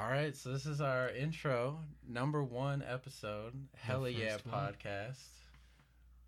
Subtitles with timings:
[0.00, 4.54] All right, so this is our intro, number one episode, Hella Yeah one.
[4.72, 5.18] podcast.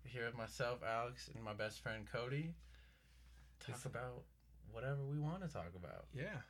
[0.03, 2.53] Here with myself, Alex, and my best friend Cody.
[3.59, 4.25] Talk This- about
[4.71, 6.05] whatever we want to talk about.
[6.13, 6.41] Yeah.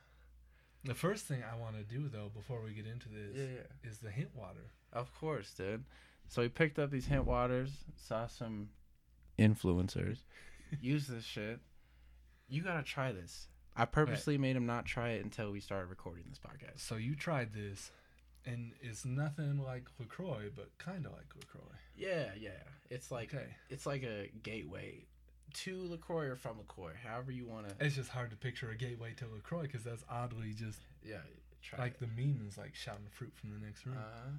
[0.84, 3.88] The first thing I want to do though, before we get into this, Yeah, yeah.
[3.90, 4.70] is the hint water.
[4.92, 5.84] Of course, dude.
[6.28, 8.68] So we picked up these hint waters, saw some
[9.38, 10.18] influencers
[10.80, 11.60] use this shit.
[12.48, 13.48] You gotta try this.
[13.76, 16.78] I purposely made him not try it until we started recording this podcast.
[16.80, 17.90] So you tried this,
[18.46, 21.76] and it's nothing like Lacroix, but kind of like Lacroix.
[21.96, 22.50] Yeah, yeah.
[22.90, 23.46] It's like Okay.
[23.70, 25.06] it's like a gateway
[25.54, 27.84] to Lacroix or from Lacroix, however you want to.
[27.84, 31.18] It's just hard to picture a gateway to Lacroix because that's oddly just Yeah,
[31.62, 32.00] try like it.
[32.00, 33.96] the meme is like shouting fruit from the next room.
[33.98, 34.30] Uh,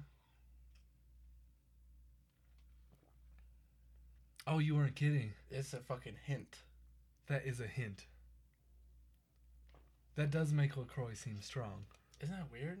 [4.46, 5.32] oh, you weren't kidding.
[5.50, 6.58] it's a fucking hint.
[7.28, 8.06] That is a hint.
[10.16, 11.84] That does make Lacroix seem strong.
[12.20, 12.78] Isn't that weird?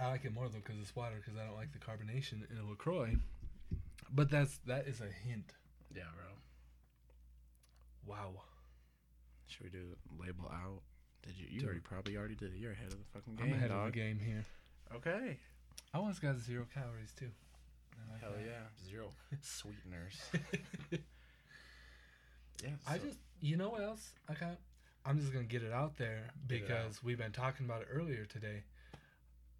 [0.00, 2.58] I like it more though because it's water because I don't like the carbonation in
[2.58, 3.16] a Lacroix.
[4.10, 5.52] But that's that is a hint.
[5.94, 6.26] Yeah, bro.
[8.14, 8.32] Wow.
[9.46, 10.82] Should we do label out?
[11.22, 11.46] Did you?
[11.48, 11.64] You Dude.
[11.66, 12.58] already probably already did it.
[12.58, 13.86] You're ahead of the fucking game, I'm ahead dog.
[13.88, 14.44] of the game here.
[14.94, 15.38] Okay.
[15.94, 17.30] I almost got zero calories too.
[18.10, 18.44] Like Hell that.
[18.44, 18.90] yeah.
[18.90, 19.08] Zero
[19.40, 20.20] sweeteners.
[22.62, 22.70] yeah.
[22.88, 24.58] I just, you know what else I got?
[25.04, 28.62] I'm just gonna get it out there because we've been talking about it earlier today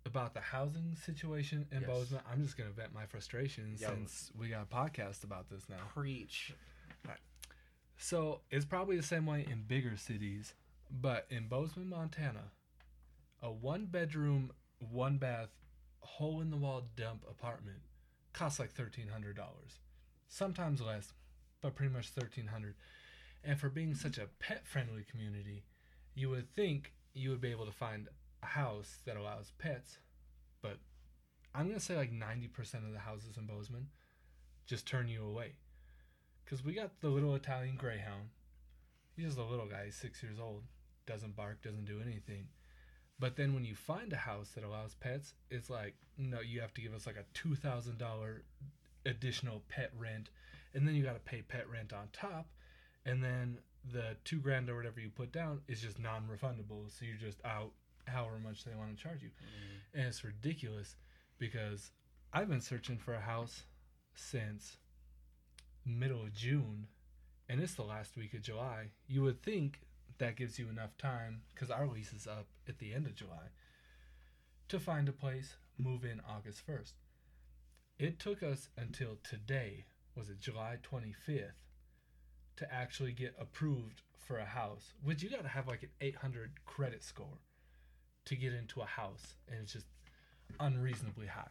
[0.06, 1.90] about the housing situation in Yes.
[1.90, 2.22] Bozeman.
[2.30, 3.88] I'm just gonna vent my frustration Yo.
[3.88, 5.76] since we got a podcast about this now.
[5.92, 6.52] preach.
[7.96, 10.54] So it's probably the same way in bigger cities,
[10.90, 12.50] but in Bozeman, Montana,
[13.40, 15.50] a one bedroom, one bath,
[16.00, 17.78] hole in the wall dump apartment
[18.32, 19.78] costs like thirteen hundred dollars.
[20.26, 21.12] Sometimes less,
[21.60, 22.74] but pretty much thirteen hundred.
[23.44, 25.64] And for being such a pet friendly community,
[26.14, 28.08] you would think you would be able to find
[28.42, 29.98] a house that allows pets,
[30.62, 30.78] but
[31.54, 33.88] I'm gonna say like ninety percent of the houses in Bozeman
[34.66, 35.52] just turn you away.
[36.44, 38.30] Because we got the little Italian Greyhound.
[39.16, 40.62] He's just a little guy, he's six years old.
[41.06, 42.46] Doesn't bark, doesn't do anything.
[43.18, 46.74] But then when you find a house that allows pets, it's like, no, you have
[46.74, 48.40] to give us like a $2,000
[49.06, 50.30] additional pet rent.
[50.74, 52.46] And then you got to pay pet rent on top.
[53.04, 53.58] And then
[53.92, 56.88] the two grand or whatever you put down is just non refundable.
[56.88, 57.72] So you're just out
[58.06, 59.28] however much they want to charge you.
[59.28, 59.98] Mm-hmm.
[59.98, 60.96] And it's ridiculous
[61.38, 61.90] because
[62.32, 63.64] I've been searching for a house
[64.14, 64.76] since
[65.84, 66.86] middle of June,
[67.48, 68.90] and it's the last week of July.
[69.08, 69.80] You would think
[70.18, 73.50] that gives you enough time because our lease is up at the end of July
[74.68, 76.92] to find a place, move in August 1st.
[77.98, 79.84] It took us until today,
[80.16, 81.52] was it July 25th,
[82.56, 86.50] to actually get approved for a house, which you got to have like an 800
[86.66, 87.38] credit score
[88.26, 89.86] to get into a house, and it's just
[90.60, 91.48] unreasonably high.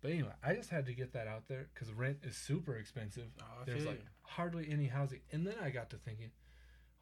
[0.00, 3.26] But anyway, I just had to get that out there because rent is super expensive.
[3.40, 4.06] Oh, There's like you.
[4.22, 5.20] hardly any housing.
[5.32, 6.30] And then I got to thinking,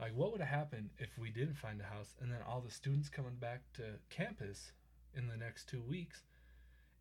[0.01, 2.71] like, what would have happened if we didn't find a house and then all the
[2.71, 4.73] students coming back to campus
[5.15, 6.23] in the next two weeks?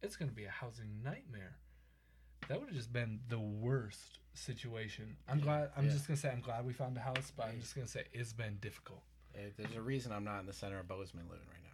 [0.02, 1.56] It's going to be a housing nightmare.
[2.48, 5.16] That would have just been the worst situation.
[5.28, 5.70] I'm glad.
[5.76, 5.92] I'm yeah.
[5.92, 8.34] just gonna say I'm glad we found a house, but I'm just gonna say it's
[8.34, 9.02] been difficult.
[9.36, 11.72] Eh, There's a reason I'm not in the center of Bozeman living right now.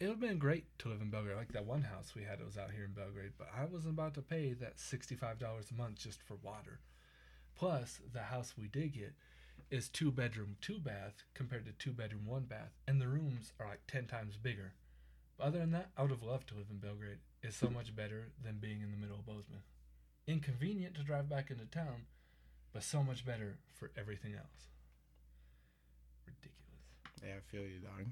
[0.00, 1.36] It would have been great to live in Belgrade.
[1.36, 3.94] Like that one house we had, it was out here in Belgrade, but I wasn't
[3.94, 6.78] about to pay that sixty-five dollars a month just for water.
[7.56, 9.14] Plus, the house we did get
[9.72, 13.66] is two bedroom, two bath compared to two bedroom, one bath, and the rooms are
[13.66, 14.74] like ten times bigger.
[15.36, 17.18] But other than that, I would have loved to live in Belgrade.
[17.42, 19.62] It's so much better than being in the middle of Bozeman.
[20.26, 22.02] Inconvenient to drive back into town,
[22.72, 24.68] but so much better for everything else.
[26.26, 27.22] Ridiculous.
[27.24, 28.06] Yeah, I feel you, dog.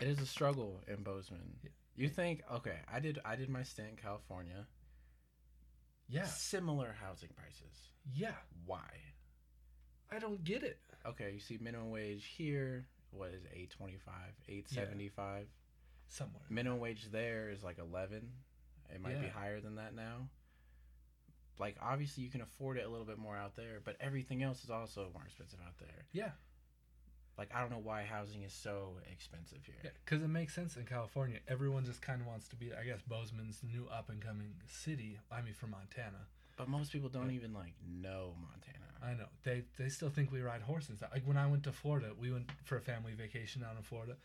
[0.00, 1.54] It is a struggle in Bozeman.
[1.62, 1.70] Yeah.
[1.94, 2.78] You think okay?
[2.92, 4.66] I did I did my stint in California.
[6.08, 7.90] Yeah, Similar housing prices.
[8.14, 8.34] yeah.
[8.66, 8.80] Why?
[10.10, 10.78] I don't get it.
[11.06, 12.86] Okay, you see minimum wage here.
[13.12, 15.46] What is eight twenty five, eight seventy five.
[16.12, 16.42] Somewhere.
[16.50, 18.28] Minimum wage there is like eleven.
[18.94, 20.28] It might be higher than that now.
[21.58, 24.62] Like obviously you can afford it a little bit more out there, but everything else
[24.62, 26.04] is also more expensive out there.
[26.12, 26.30] Yeah.
[27.38, 29.76] Like I don't know why housing is so expensive here.
[29.84, 31.38] Yeah, because it makes sense in California.
[31.48, 35.18] Everyone just kind of wants to be, I guess, Bozeman's new up and coming city.
[35.30, 36.26] I mean, for Montana.
[36.58, 38.78] But most people don't But- even like know Montana.
[39.02, 39.28] I know.
[39.44, 41.00] They they still think we ride horses.
[41.00, 44.16] Like when I went to Florida, we went for a family vacation down in Florida.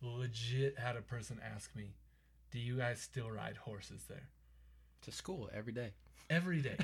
[0.00, 1.94] Legit had a person ask me,
[2.50, 4.28] Do you guys still ride horses there?
[5.02, 5.92] To school every day.
[6.30, 6.76] Every day.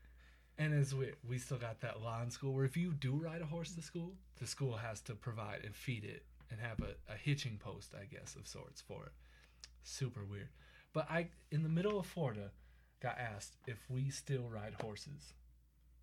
[0.58, 1.16] and as weird.
[1.28, 3.82] We still got that law in school where if you do ride a horse to
[3.82, 7.92] school, the school has to provide and feed it and have a, a hitching post,
[7.94, 9.12] I guess, of sorts for it.
[9.82, 10.48] Super weird.
[10.92, 12.50] But I, in the middle of Florida,
[13.00, 15.34] got asked if we still ride horses.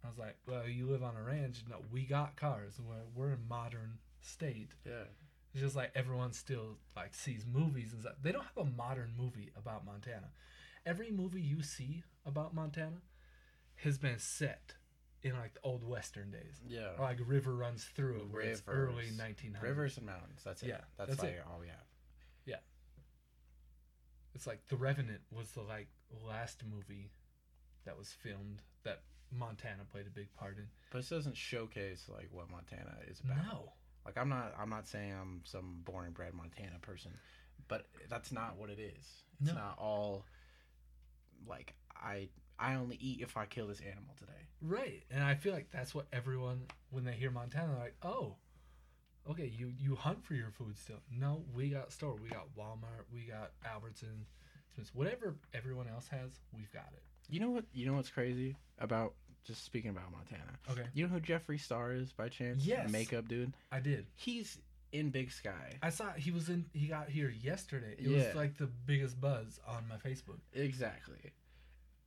[0.03, 1.63] I was like, well, you live on a ranch.
[1.69, 2.79] No, we got cars.
[2.79, 4.71] We're, we're in modern state.
[4.85, 5.05] Yeah.
[5.53, 8.15] It's just like everyone still like sees movies and stuff.
[8.21, 10.29] They don't have a modern movie about Montana.
[10.85, 13.01] Every movie you see about Montana
[13.75, 14.73] has been set
[15.21, 16.59] in like the old western days.
[16.67, 16.89] Yeah.
[16.97, 19.17] Or like river runs through it, where it's early Rivers.
[19.17, 19.61] 1900s.
[19.61, 20.41] Rivers and mountains.
[20.43, 20.69] That's it.
[20.69, 21.43] Yeah, That's, that's like it.
[21.49, 21.85] all we have.
[22.45, 22.55] Yeah.
[24.35, 25.87] It's like The Revenant was the like
[26.27, 27.11] last movie
[27.85, 29.01] that was filmed that
[29.31, 30.65] Montana played a big part in.
[30.91, 33.37] But this doesn't showcase like what Montana is about.
[33.37, 33.71] No.
[34.05, 37.11] Like I'm not I'm not saying I'm some born and bred Montana person,
[37.67, 39.05] but that's not what it is.
[39.39, 39.53] It's No.
[39.55, 40.25] not all
[41.47, 42.29] like I
[42.59, 44.31] I only eat if I kill this animal today.
[44.61, 45.03] Right.
[45.09, 46.61] And I feel like that's what everyone
[46.91, 48.35] when they hear Montana they're like, "Oh,
[49.29, 52.15] okay, you you hunt for your food still." No, we got store.
[52.15, 54.25] We got Walmart, we got Albertsons,
[54.93, 57.03] Whatever everyone else has, we've got it.
[57.29, 59.13] You know what you know what's crazy about
[59.45, 60.57] just speaking about Montana.
[60.71, 60.87] Okay.
[60.93, 62.65] You know who Jeffree Star is by chance?
[62.65, 62.89] Yes.
[62.89, 63.53] Makeup dude.
[63.71, 64.05] I did.
[64.15, 64.57] He's
[64.91, 65.77] in Big Sky.
[65.81, 67.95] I saw he was in he got here yesterday.
[67.97, 68.27] It Yeah.
[68.27, 70.39] was like the biggest buzz on my Facebook.
[70.53, 71.31] Exactly.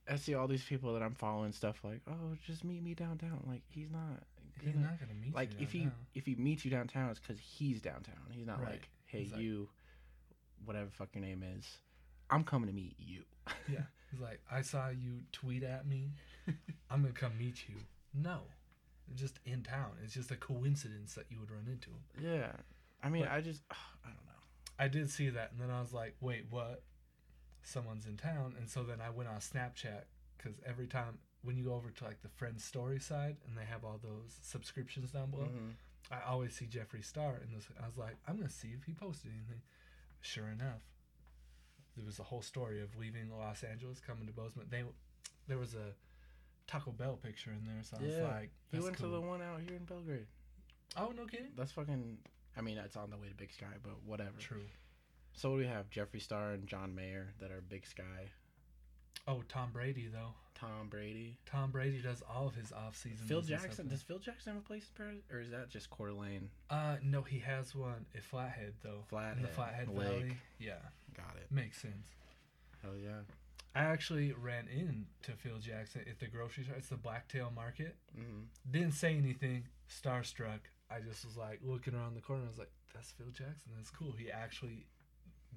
[0.08, 3.42] I see all these people that I'm following stuff like, oh, just meet me downtown.
[3.46, 4.22] Like he's not.
[4.60, 7.20] He's gonna- not gonna meet like you if he if he meets you downtown, it's
[7.20, 8.14] because he's downtown.
[8.30, 8.70] He's not Right.
[8.72, 9.68] like, hey, He's like- you,
[10.64, 11.66] whatever fuck your name is,
[12.30, 13.24] I'm coming to meet you.
[13.68, 13.82] Yeah.
[14.12, 16.12] He's like, I saw you tweet at me.
[16.90, 17.74] I'm gonna come meet you.
[18.14, 18.40] No.
[19.14, 19.92] Just in town.
[20.02, 22.02] It's just a coincidence that you would run into him.
[22.38, 22.52] Yeah,
[23.02, 24.32] I mean, But- I just, I don't know.
[24.78, 26.82] I did see that, and then I was like, wait, what?
[27.62, 30.02] Someone's in town, and so then I went on Snapchat
[30.36, 33.64] because every time when you go over to like the friend story side and they
[33.64, 35.72] have all those subscriptions down below, Mhm.
[36.10, 38.92] I always see Jeffree Star, and this, I was like, I'm gonna see if he
[38.92, 39.62] posted anything.
[40.20, 40.82] Sure enough,
[41.96, 44.66] there was a whole story of leaving Los Angeles, coming to Bozeman.
[44.70, 44.84] They,
[45.48, 45.94] there was a
[46.66, 49.40] Taco Bell picture in there, so I was Yeah, like, He went to the one
[49.42, 50.26] out here in Belgrade.
[50.96, 51.52] Oh no kidding.
[51.56, 52.18] That's fucking.
[52.56, 54.32] I mean, it's on the way to Big Sky, but whatever.
[54.38, 54.64] True.
[55.34, 55.90] So what do we have?
[55.90, 58.30] Jeffree Star and John Mayer that are Big Sky.
[59.28, 60.34] Oh, Tom Brady though.
[60.54, 61.36] Tom Brady.
[61.44, 63.26] Tom Brady does all of his off season.
[63.26, 63.88] Phil Jackson.
[63.88, 66.48] Does Phil Jackson have a place in Paris, or is that just Coeur d'Alene?
[66.70, 69.04] Uh, no, he has one at Flathead though.
[69.08, 69.36] Flathead.
[69.36, 70.08] In the Flathead Lake.
[70.08, 70.32] Valley.
[70.58, 70.78] Yeah,
[71.14, 71.52] Got it.
[71.52, 72.08] makes sense.
[72.82, 73.20] Hell yeah.
[73.76, 76.76] I actually ran into Phil Jackson at the grocery store.
[76.76, 77.96] It's the Blacktail Market.
[78.14, 79.64] hmm Didn't say anything.
[79.88, 80.60] Starstruck.
[80.90, 82.44] I just was like looking around the corner.
[82.44, 83.72] I was like, "That's Phil Jackson.
[83.76, 84.12] That's cool.
[84.18, 84.86] He actually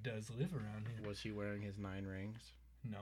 [0.02, 2.52] does live around here." Was he wearing his nine rings?
[2.84, 2.98] No,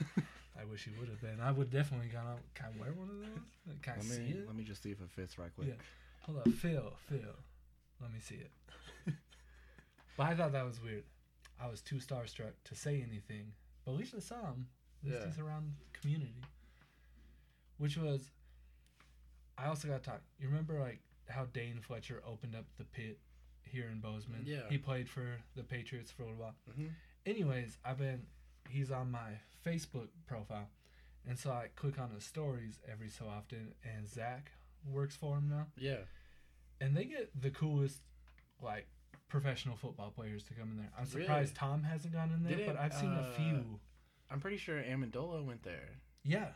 [0.60, 1.40] I wish he would have been.
[1.40, 2.40] I would definitely gone out.
[2.54, 3.76] Can I wear one of those?
[3.82, 4.46] Can I let see me it?
[4.46, 5.68] let me just see if it fits right quick.
[5.68, 5.74] Yeah.
[6.22, 7.36] Hold up, Phil, Phil.
[8.00, 8.50] Let me see it.
[10.16, 11.04] but I thought that was weird.
[11.60, 13.52] I was too starstruck to say anything.
[13.88, 14.66] But at least I saw him.
[15.02, 15.26] At least Yeah.
[15.30, 16.42] he's around the community.
[17.78, 18.30] Which was
[19.56, 20.20] I also got to talk.
[20.38, 21.00] You remember like
[21.30, 23.18] how Dane Fletcher opened up the pit
[23.64, 24.42] here in Bozeman?
[24.44, 24.68] Yeah.
[24.68, 26.54] He played for the Patriots for a little while.
[26.76, 26.88] hmm
[27.24, 28.26] Anyways, I've been
[28.68, 30.68] he's on my Facebook profile.
[31.26, 34.52] And so I click on his stories every so often and Zach
[34.84, 36.00] works for him now Yeah.
[36.78, 38.02] and they get the coolest
[38.62, 38.86] like
[39.28, 40.90] professional football players to come in there.
[40.98, 43.80] I'm surprised Tom hasn't gone in there, Didn't, but I've seen a uh, few.
[44.30, 46.00] I'm pretty sure Amendola went there.
[46.24, 46.48] Yeah.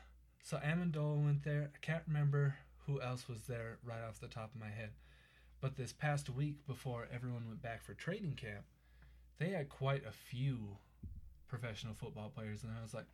[0.42, 1.70] So Amendola went there.
[1.74, 4.90] I can't remember who else was there right off the top of my head.
[5.60, 8.64] But this past week before everyone went back for training camp,
[9.38, 10.76] they had quite a few
[11.48, 13.06] professional football players and I was like,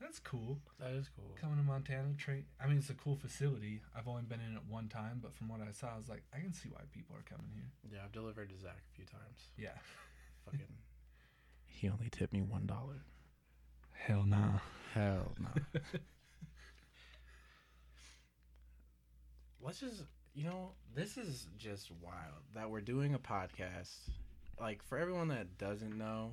[0.00, 0.58] that's cool.
[0.80, 1.36] That is cool.
[1.40, 2.44] Coming to Montana, train.
[2.60, 3.82] I mean, it's a cool facility.
[3.96, 6.24] I've only been in it one time, but from what I saw, I was like,
[6.34, 7.70] I can see why people are coming here.
[7.92, 9.50] Yeah, I've delivered to Zach a few times.
[9.56, 9.78] Yeah.
[10.44, 10.66] Fucking.
[11.66, 13.04] he only tipped me one dollar.
[14.06, 14.58] Hell nah.
[14.94, 15.48] Hell no.
[19.60, 20.02] Let's just,
[20.34, 23.90] you know, this is just wild that we're doing a podcast.
[24.60, 26.32] Like, for everyone that doesn't know,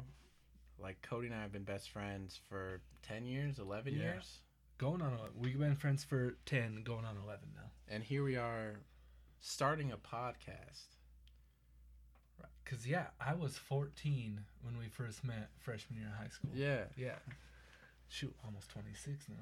[0.80, 4.00] like, Cody and I have been best friends for 10 years, 11 Yeah.
[4.14, 4.40] years.
[4.80, 7.70] Going on, a, we've been friends for 10, going on 11 now.
[7.88, 8.80] And here we are
[9.42, 10.86] starting a podcast.
[12.40, 12.50] Right.
[12.64, 16.52] Because, yeah, I was 14 when we first met freshman year of high school.
[16.56, 16.86] Yeah.
[16.98, 17.16] Yeah.
[18.10, 19.36] Shoot, almost 26 now.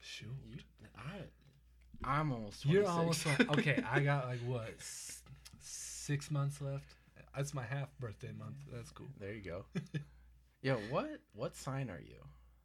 [0.00, 0.28] Shoot.
[0.46, 0.58] You,
[0.96, 2.72] I, I'm almost 26.
[2.72, 3.26] You're almost,
[3.58, 5.22] okay, I got like what, s-
[5.60, 6.84] six months left?
[7.36, 8.56] That's my half birthday month.
[8.72, 9.06] That's cool.
[9.20, 9.64] there you go.
[10.62, 12.16] Yo, what what sign are you?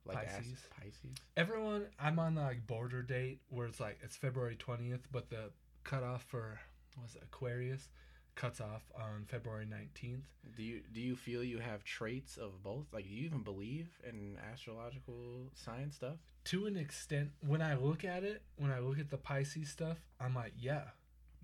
[0.06, 0.60] Like ask- Pisces.
[0.80, 1.18] Pisces.
[1.38, 5.52] Everyone, I'm on the like border date where it's like it's February 20th, but the
[5.84, 6.60] cutoff for
[7.02, 7.90] was Aquarius
[8.36, 10.24] cuts off on February 19th.
[10.56, 12.86] Do you do you feel you have traits of both?
[12.92, 16.18] Like, do you even believe in astrological science stuff?
[16.46, 19.98] To an extent, when I look at it, when I look at the Pisces stuff,
[20.20, 20.84] I'm like, yeah,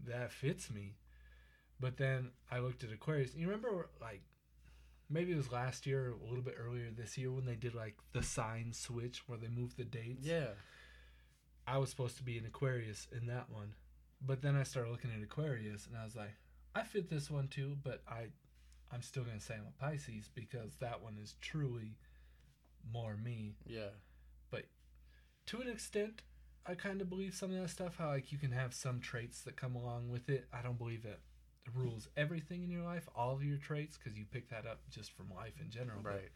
[0.07, 0.95] that fits me.
[1.79, 3.33] But then I looked at Aquarius.
[3.35, 4.21] You remember, like,
[5.09, 7.73] maybe it was last year or a little bit earlier this year when they did
[7.73, 10.25] like the sign switch where they moved the dates.
[10.25, 10.49] Yeah.
[11.65, 13.73] I was supposed to be an Aquarius in that one.
[14.21, 16.35] But then I started looking at Aquarius and I was like,
[16.75, 18.27] I fit this one too, but I
[18.91, 21.97] I'm still gonna say I'm a Pisces because that one is truly
[22.91, 23.55] more me.
[23.65, 23.89] Yeah.
[24.49, 24.65] But
[25.47, 26.21] to an extent,
[26.65, 27.97] I kind of believe some of that stuff.
[27.97, 30.47] How like you can have some traits that come along with it.
[30.53, 31.19] I don't believe it
[31.75, 35.11] rules everything in your life, all of your traits, because you pick that up just
[35.11, 35.99] from life in general.
[36.01, 36.31] But Right.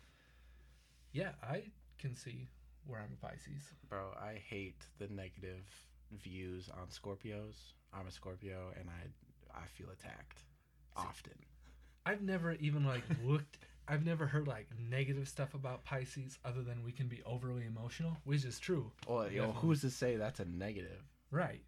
[1.11, 2.49] yeah, I can see
[2.85, 3.73] where I'm a Pisces.
[3.89, 5.65] Bro, I hate the negative
[6.11, 7.73] views on Scorpios.
[7.91, 9.07] I'm a Scorpio and I
[9.55, 10.43] I feel attacked
[10.95, 11.33] often.
[12.05, 13.57] I've never even like looked.
[13.87, 18.17] I've never heard like negative stuff about Pisces other than we can be overly emotional,
[18.23, 18.91] which is true.
[19.07, 21.01] Well, know, who's to say that's a negative?
[21.31, 21.61] Right.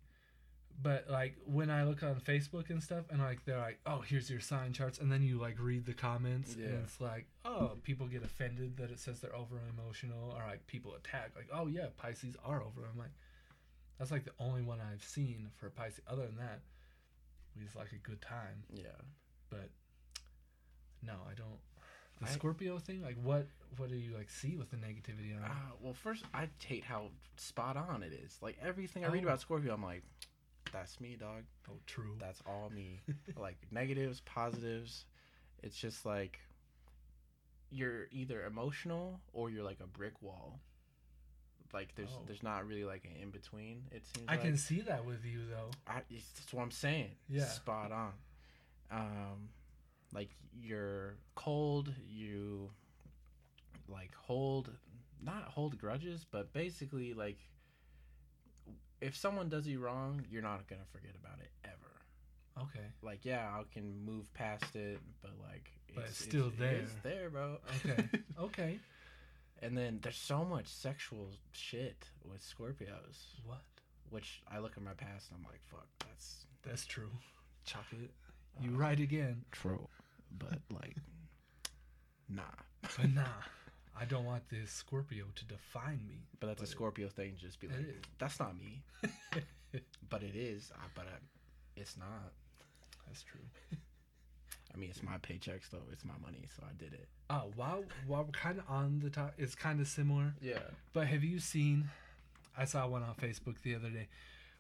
[0.82, 4.30] But like when I look on Facebook and stuff, and like they're like, "Oh, here's
[4.30, 6.66] your sign charts," and then you like read the comments, Yeah.
[6.68, 10.68] and it's like, "Oh, people get offended that it says they're over emotional," or like
[10.68, 13.12] people attack, like, "Oh yeah, Pisces are over." I'm like,
[13.98, 16.02] that's like the only one I've seen for Pisces.
[16.08, 16.60] Other than that,
[17.64, 18.64] it's like a good time.
[18.74, 18.88] Yeah.
[19.50, 19.70] But
[21.02, 21.60] no, I don't.
[22.22, 23.48] The I- Scorpio thing, like what?
[23.78, 25.50] What do you like see with the negativity on it?
[25.50, 28.38] Uh, well, first, I hate how spot on it is.
[28.42, 29.28] Like everything I read Oh.
[29.28, 30.04] about Scorpio, I'm like,
[30.72, 31.44] that's me, dog.
[31.70, 32.16] oh, true.
[32.20, 33.02] That's all me.
[33.38, 35.06] like negatives, positives.
[35.62, 36.40] It's just like
[37.70, 40.60] you're either emotional or you're like a brick wall.
[41.76, 42.24] Like there's Oh.
[42.26, 43.84] there's not really like an in between.
[43.92, 44.26] It seems.
[44.30, 44.42] I like.
[44.44, 45.72] can see that with you though.
[45.86, 47.12] I, it's- that's what I'm saying.
[47.28, 47.44] Yeah.
[47.46, 48.14] Spot on.
[48.90, 49.50] Um,
[50.14, 51.94] like you're cold.
[52.08, 52.70] You
[53.90, 54.70] like hold,
[55.22, 57.40] not hold grudges, but basically like
[59.02, 62.66] if someone does you wrong, you're not gonna forget about it ever.
[62.70, 62.86] Okay.
[63.02, 66.76] Like yeah, I can move past it, but like But it's still there.
[66.78, 67.58] It's there, bro.
[67.86, 68.08] Okay.
[68.40, 68.80] Okay.
[69.62, 73.62] And then there's so much sexual shit with Scorpios, What?
[74.10, 77.10] which I look at my past and I'm like, fuck, that's That's true.
[77.92, 78.12] it.
[78.62, 79.44] You right again.
[79.52, 79.88] True,
[80.38, 80.96] but like,
[82.30, 82.44] nah.
[82.98, 83.24] But nah,
[84.00, 86.26] I don't want this Scorpio to define me.
[86.40, 87.34] But that's But a it- Scorpio thing.
[87.38, 88.84] Just be like, that's not me.
[90.10, 90.72] but it is.
[90.94, 91.18] But uh,
[91.76, 92.32] it's not.
[93.08, 93.42] That's true.
[94.76, 95.84] I mean, it's my paychecks though.
[95.92, 97.08] It's my money, so I did it.
[97.30, 100.34] Oh, while while we're kind of on the top, it's kind of similar.
[100.42, 100.60] Yeah.
[100.94, 101.90] But have you seen?
[102.58, 104.08] I saw one on Facebook the other day,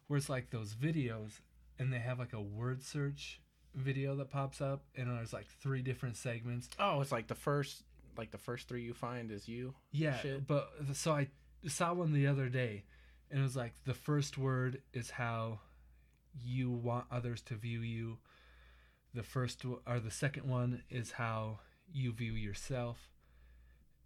[0.08, 1.40] where it's like those videos,
[1.80, 3.42] and they have like a word search
[3.74, 6.70] video that pops up, and there's like three different segments.
[6.80, 7.84] Oh, it's like the first,
[8.18, 9.74] like the first three you find is you.
[9.92, 10.48] Yeah, Shit.
[10.48, 11.28] but so I
[11.68, 12.84] saw one the other day,
[13.30, 15.60] and it was like the first word is how
[16.44, 18.18] you want others to view you.
[19.16, 21.60] The first or the second one is how
[21.92, 22.98] you view yourself,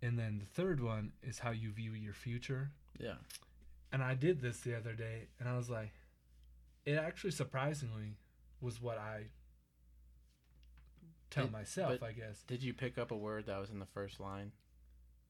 [0.01, 2.71] and then the third one is how you view your future.
[2.99, 3.15] Yeah.
[3.91, 5.91] And I did this the other day, and I was like,
[6.85, 8.17] it actually surprisingly
[8.61, 9.23] was what I
[11.31, 12.03] tell myself.
[12.03, 14.51] I guess Did you pick up a word that was in the first line?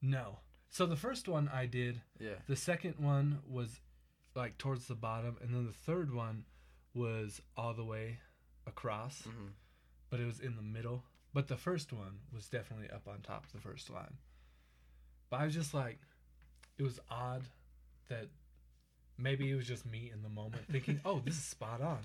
[0.01, 0.39] no.
[0.71, 2.01] So the first one I did.
[2.19, 2.36] Yeah.
[2.48, 3.79] The second one was
[4.36, 6.43] like towards the bottom, and then the third one
[6.93, 8.19] was all the way
[8.67, 9.48] across, hmm
[10.10, 11.04] but it was in the middle.
[11.34, 14.18] But the first one was definitely up on top of the first line.
[15.30, 16.00] But I was just like,
[16.78, 17.44] it was odd
[18.10, 18.30] that
[19.18, 22.00] maybe it was just me in the moment thinking, oh, this is spot on.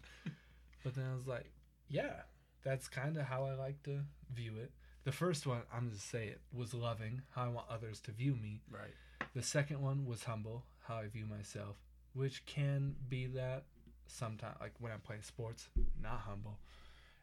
[0.83, 1.51] But then I was like,
[1.89, 2.23] yeah,
[2.63, 4.01] that's kind of how I like to
[4.35, 4.73] view it.
[5.05, 8.37] The first one, I'm just say it, was loving, how I want others to view
[8.41, 8.61] me.
[8.71, 8.95] Right.
[9.35, 11.77] The second one was humble, how I view myself,
[12.15, 13.65] which can be that
[14.07, 15.69] sometimes, like when I'm playing sports,
[16.01, 16.59] not humble.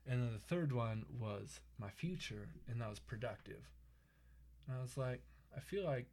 [0.07, 3.69] And then the third one was my future, and that was productive.
[4.67, 5.21] And I was like,
[5.55, 6.07] I feel like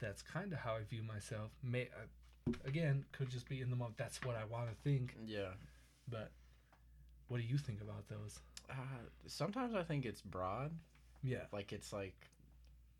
[0.00, 1.50] that's kind of how I view myself.
[1.62, 3.96] May uh, again could just be in the moment.
[3.96, 5.16] That's what I want to think.
[5.26, 5.50] Yeah.
[6.08, 6.30] But
[7.28, 8.38] what do you think about those?
[8.70, 8.74] Uh,
[9.26, 10.72] sometimes I think it's broad.
[11.22, 12.14] Yeah, Like it's like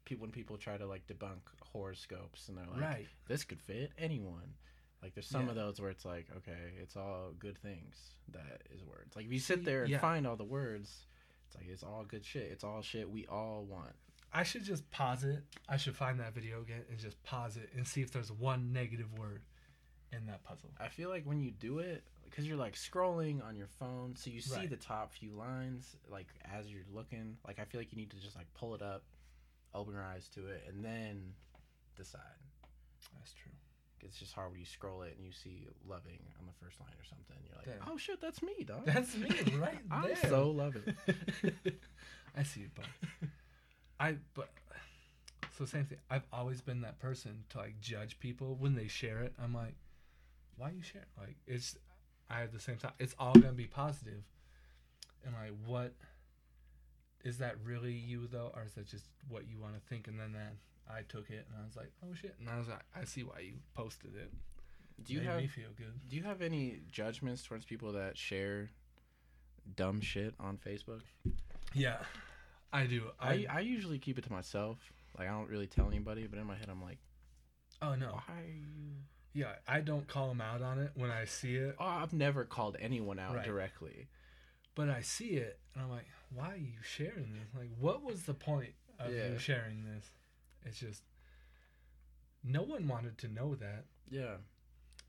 [0.04, 3.06] people when people try to like debunk horoscopes and they're like, right.
[3.28, 4.54] this could fit anyone.
[5.02, 5.50] Like there's some Yeah.
[5.50, 7.96] of those where it's like, okay, it's all good things
[8.32, 9.14] that is words.
[9.16, 9.98] Like if you sit there and yeah.
[9.98, 11.06] find all the words,
[11.46, 12.50] it's like it's all good shit.
[12.50, 13.94] It's all shit we all want.
[14.32, 15.42] I should just pause it.
[15.68, 18.72] I should find that video again and just pause it and see if there's one
[18.72, 19.42] negative word.
[20.12, 20.70] in that puzzle.
[20.78, 24.30] I feel like when you do it, because you're like scrolling on your phone, so
[24.30, 24.70] you see Right.
[24.70, 27.36] the top few lines like as you're looking.
[27.46, 29.02] Like I feel like you need to just like pull it up,
[29.74, 31.34] open your eyes to it, and then
[31.96, 32.22] decide.
[33.14, 33.50] That's true.
[34.02, 36.90] It's just hard when you scroll it and you see loving on the first line
[36.90, 37.36] or something.
[37.46, 37.92] You're like, Damn.
[37.92, 38.82] oh shit, that's me, dog.
[38.86, 40.16] That's me right I there.
[40.30, 40.94] so love it.
[42.36, 42.84] I see it, but
[43.98, 44.48] I but
[45.56, 45.98] so same thing.
[46.10, 49.32] I've always been that person to like judge people when they share it.
[49.42, 49.74] I'm like,
[50.56, 51.02] why you share?
[51.02, 51.20] it?
[51.20, 51.76] Like it's
[52.30, 52.92] I have the same time.
[52.98, 54.22] It's all gonna be positive,
[55.24, 55.92] and like what
[57.24, 60.06] is that really you though, or is that just what you want to think?
[60.08, 60.58] And then then
[60.90, 63.22] I took it and I was like, oh shit, and I was like, I see
[63.22, 64.32] why you posted it.
[65.04, 65.92] Do you Made have me feel good?
[66.08, 68.70] Do you have any judgments towards people that share
[69.76, 71.00] dumb shit on Facebook?
[71.74, 71.98] Yeah,
[72.72, 73.02] I do.
[73.20, 74.78] I, I usually keep it to myself.
[75.18, 76.98] Like I don't really tell anybody, but in my head I'm like,
[77.82, 78.06] oh no.
[78.26, 78.92] why are you?
[79.34, 82.44] Yeah, I don't call them out on it when I see it, Oh, I've never
[82.44, 83.44] called anyone out Right.
[83.44, 84.08] directly.
[84.74, 87.48] but I see it and I'm like, why are you sharing this?
[87.54, 89.28] Like, what was the point of Yeah.
[89.32, 90.10] you sharing this?
[90.66, 91.02] It's just
[92.44, 94.36] no one wanted to know that, Yeah,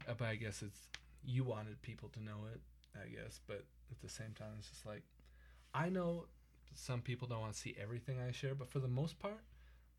[0.08, 0.80] uh, but I guess it's
[1.26, 2.62] you wanted people to know it.
[2.96, 5.04] I guess, but at the same time, it's just like
[5.74, 6.26] I know
[6.74, 9.40] some people don't want to see everything I share, but for the most part.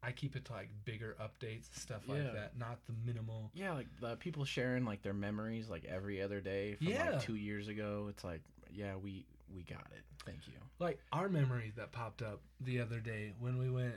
[0.00, 2.30] I keep it to like bigger updates, stuff like Yeah.
[2.30, 3.50] that, not the minimal.
[3.52, 3.72] yeah.
[3.72, 7.10] Like the people sharing like their memories like every other day from Yeah.
[7.10, 8.06] like two years ago.
[8.08, 10.04] It's like, yeah, we we got it.
[10.24, 10.52] Thank you.
[10.78, 13.96] Like our memory that popped up the other day when we went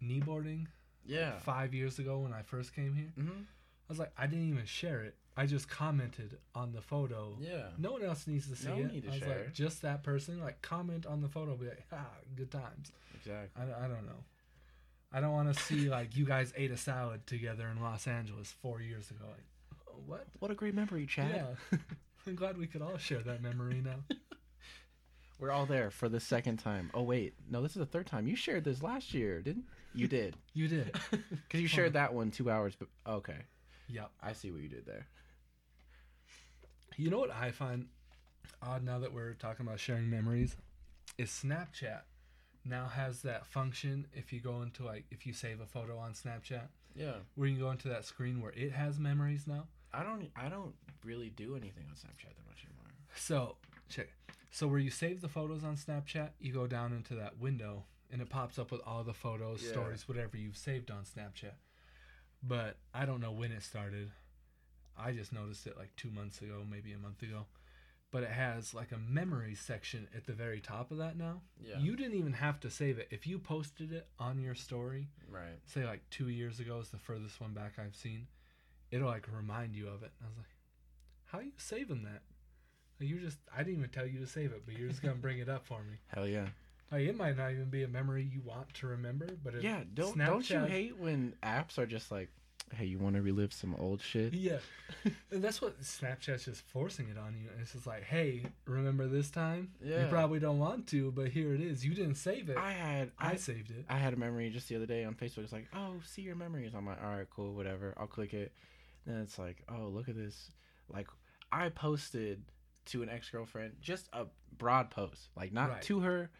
[0.00, 0.66] kneeboarding
[1.06, 1.38] Yeah.
[1.40, 3.12] five years ago when I first came here.
[3.18, 3.40] Mm-hmm.
[3.40, 5.14] I was like, I didn't even share it.
[5.36, 7.36] I just commented on the photo.
[7.40, 7.68] Yeah.
[7.78, 8.92] No one else needs to see No it.
[8.92, 9.28] need to I was share.
[9.28, 10.40] like, just that person.
[10.40, 11.54] Like, comment on the photo.
[11.56, 12.06] Be like, ah,
[12.36, 12.92] good times.
[13.14, 13.62] Exactly.
[13.62, 14.24] I, don't- I don't know.
[15.14, 18.54] I don't want to see like you guys ate a salad together in Los Angeles
[18.62, 19.24] four years ago.
[19.28, 19.44] Like,
[19.88, 20.26] oh, what?
[20.38, 21.44] What a great memory, Chad.
[21.72, 21.78] Yeah.
[22.26, 24.16] I'm glad we could all share that memory now.
[25.38, 26.90] We're all there for the second time.
[26.94, 28.26] Oh wait, no, this is the third time.
[28.28, 30.08] You shared this last year, didn't you?
[30.08, 30.92] Did You did.
[31.10, 32.74] because you shared that one two hours.
[32.78, 33.38] But okay,
[33.88, 34.10] Yep.
[34.22, 35.06] I see what you did there.
[36.96, 37.86] You know what I find
[38.62, 40.56] odd now that we're talking about sharing memories
[41.18, 42.02] is Snapchat
[42.64, 46.12] now has that function if you go into like if you save a photo on
[46.12, 49.66] Snapchat Yeah, where you can go into that screen where it has memories now.
[49.92, 50.30] I don't.
[50.36, 50.72] I don't
[51.04, 52.86] really do anything on Snapchat that much anymore.
[53.16, 53.56] So
[53.88, 54.08] check.
[54.50, 58.20] So where you save the photos on Snapchat, you go down into that window and
[58.20, 59.70] it pops up with all the photos, Yeah.
[59.70, 61.54] stories, whatever you've saved on Snapchat.
[62.42, 64.10] But I don't know when it started.
[64.96, 67.46] I just noticed it like two months ago, maybe a month ago.
[68.10, 71.40] But it has like a memory section at the very top of that now.
[71.58, 71.78] Yeah.
[71.78, 73.08] You didn't even have to save it.
[73.10, 75.58] If you posted it on your story, right.
[75.64, 78.26] say like two years ago is the furthest one back I've seen,
[78.90, 80.12] it'll like remind you of it.
[80.18, 80.54] And I was like,
[81.24, 82.20] how are you saving that?
[82.98, 85.20] You just, I didn't even tell you to save it, but you're just going to
[85.20, 85.96] bring it up for me.
[86.08, 86.48] Hell yeah.
[86.92, 89.80] Like, it might not even be a memory you want to remember, but Yeah.
[89.94, 92.28] Don't don't you hate when apps are just like,
[92.74, 94.32] hey, you want to relive some old shit?
[94.34, 94.58] Yeah.
[95.30, 97.48] and that's what Snapchat's just forcing it on you.
[97.50, 99.72] And it's just like, hey, remember this time?
[99.82, 101.84] Yeah, You probably don't want to, but here it is.
[101.84, 102.56] You didn't save it.
[102.56, 103.84] I, I had I saved it.
[103.88, 105.38] I had a memory just the other day on Facebook.
[105.44, 106.72] It's like, oh, see your memories.
[106.74, 107.94] I'm like, all right, cool, whatever.
[107.98, 108.52] I'll click it.
[109.06, 110.50] Then it's like, oh, look at this.
[110.88, 111.08] Like,
[111.50, 112.42] I posted
[112.86, 114.26] to an ex girlfriend just a
[114.58, 115.82] broad post, like not Right.
[115.82, 116.30] to her,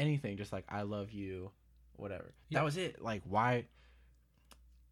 [0.00, 1.50] anything, just like I love you,
[1.96, 2.32] whatever.
[2.48, 2.58] Yeah.
[2.60, 3.00] That was it.
[3.02, 3.66] Like, why?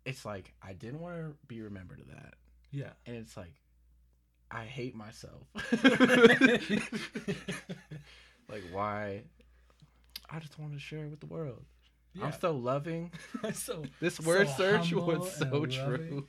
[0.04, 2.34] It's like I didn't want to be remembered of that,
[2.70, 2.90] Yeah.
[3.06, 3.54] and it's like
[4.50, 5.42] I hate myself.
[8.48, 9.22] like, why?
[10.30, 11.64] I just want to share it with the world.
[12.14, 12.26] yeah.
[12.26, 13.12] I'm so loving.
[13.52, 16.26] so This word So search was so true.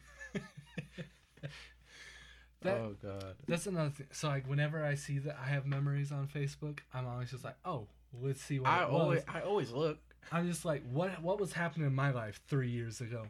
[2.62, 3.36] That- oh god.
[3.48, 4.08] That's another thing.
[4.12, 7.56] So like whenever I see that I have memories on Facebook, I'm always just like,
[7.64, 9.98] oh, let's see what I always I always look.
[10.32, 13.26] I'm just like, what what was happening in my life three years ago?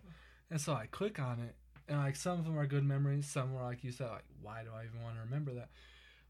[0.51, 1.55] And so I click on it,
[1.87, 4.63] and like some of them are good memories, some are like you said, like why
[4.63, 5.69] do I even want to remember that?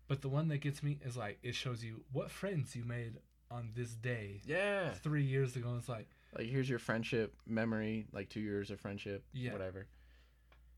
[0.07, 3.13] But the one that gets me is like it shows you what friends you made
[3.51, 4.91] on this day Yeah.
[4.91, 5.69] three years ago.
[5.69, 6.07] And it's like
[6.37, 9.23] Like here's your friendship memory, like two years of friendship.
[9.33, 9.53] Yeah.
[9.53, 9.87] Whatever.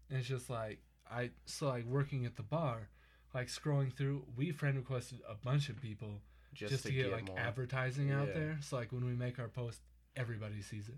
[0.10, 0.80] and it's just like
[1.10, 2.90] I so like working at the bar,
[3.34, 6.22] like scrolling through, we friend requested a bunch of people
[6.54, 7.40] Just, just, to, get, like more.
[7.40, 8.34] advertising out Yeah.
[8.34, 8.58] there.
[8.62, 9.80] So like when we make our post,
[10.16, 10.96] everybody sees it.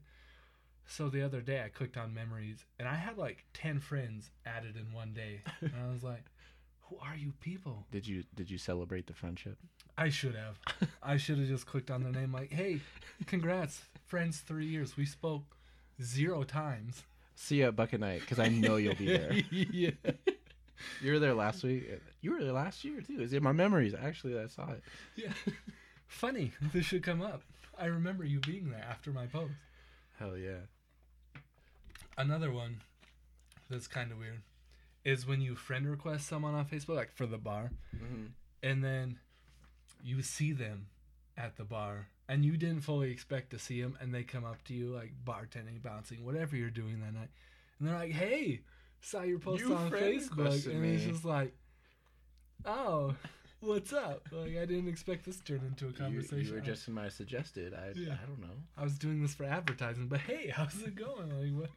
[0.86, 4.76] So the other day I clicked on memories and I had like ten friends added
[4.76, 6.26] in one day, and I was like,
[6.90, 9.58] "Who are you people?" Did you did you celebrate the friendship?
[9.98, 10.60] I should have.
[11.04, 12.80] I should have just clicked on their name like, "Hey,
[13.28, 14.98] congrats, friends, three years.
[14.98, 15.56] We spoke
[16.02, 17.04] zero times."
[17.36, 19.34] See you at Bucket Night because I know you'll be there.
[19.52, 19.92] yeah.
[21.02, 21.90] You were there last week.
[22.22, 23.22] You were there last year too.
[23.22, 23.94] Is in my memories.
[23.94, 24.84] Actually, I saw it.
[25.16, 25.32] Yeah.
[26.08, 26.52] Funny.
[26.74, 27.42] This should come up.
[27.80, 29.54] I remember you being there after my post.
[30.20, 30.60] Hell yeah.
[32.18, 32.78] Another one
[33.70, 34.42] that's kind of weird
[35.04, 38.26] is when you friend request someone on Facebook, like for the bar, Mm-hmm.
[38.62, 39.18] and then
[40.04, 40.88] you see them
[41.38, 44.64] at the bar and you didn't fully expect to see them and they come up
[44.66, 47.30] to you like bartending bouncing whatever you're doing that night
[47.80, 48.60] and they're like hey
[49.04, 51.54] saw your post You on facebook and it's me." just like
[52.66, 53.14] oh
[53.60, 56.88] what's up like i didn't expect this to turn into a conversation you were just
[56.88, 57.74] in my suggested.
[57.74, 58.16] I Yeah.
[58.22, 58.56] I don't know.
[58.78, 61.30] I was doing this for advertising, but hey, how's it going?
[61.30, 61.70] Like, what?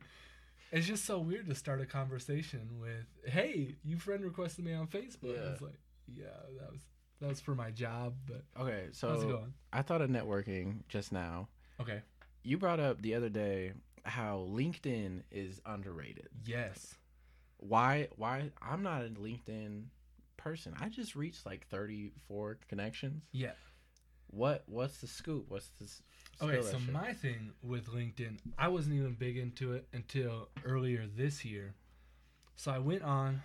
[0.72, 4.88] It's just so weird to start a conversation with, "Hey, you friend requested me on
[4.88, 5.52] Facebook." Yeah.
[5.52, 6.24] It's like, yeah,
[6.60, 6.80] that was
[7.20, 9.54] that was for my job, but Okay, how's it so going?
[9.72, 11.48] I thought of networking just now.
[11.80, 12.02] Okay.
[12.42, 13.72] You brought up the other day
[14.04, 16.28] how LinkedIn is underrated.
[16.44, 16.94] Yes.
[17.68, 18.08] Why?
[18.16, 18.50] Why?
[18.60, 19.84] I'm not a LinkedIn
[20.36, 20.74] person.
[20.80, 23.22] I just reached like 34 connections.
[23.32, 23.52] Yeah.
[24.28, 24.64] What?
[24.66, 25.46] What's the scoop?
[25.48, 26.02] What's this?
[26.42, 31.44] Okay, so my thing with LinkedIn, I wasn't even big into it until earlier this
[31.44, 31.74] year.
[32.56, 33.42] So I went on,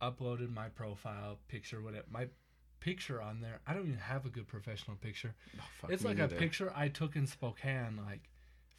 [0.00, 2.04] uploaded my profile picture, whatever.
[2.10, 2.28] My
[2.80, 5.34] picture on there, I don't even have a good professional picture.
[5.58, 8.28] Oh, it's like a picture I took in Spokane like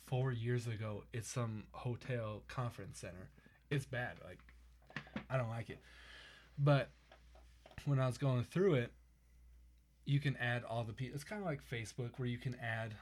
[0.05, 1.03] four years ago.
[1.13, 3.29] It's some hotel conference center.
[3.69, 4.17] It's bad.
[4.23, 4.39] Like
[5.29, 5.79] I don't like it.
[6.57, 6.89] But
[7.85, 8.91] when I was going through it,
[10.05, 11.15] you can add all the people.
[11.15, 12.93] It's kind of like Facebook, where you can add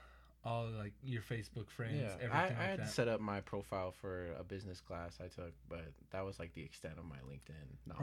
[0.44, 2.90] all like your Facebook friends, Yeah, everything I, I like had that.
[2.90, 6.64] set up my profile for a business class I took, but that was like the
[6.64, 8.02] extent of my LinkedIn knowledge.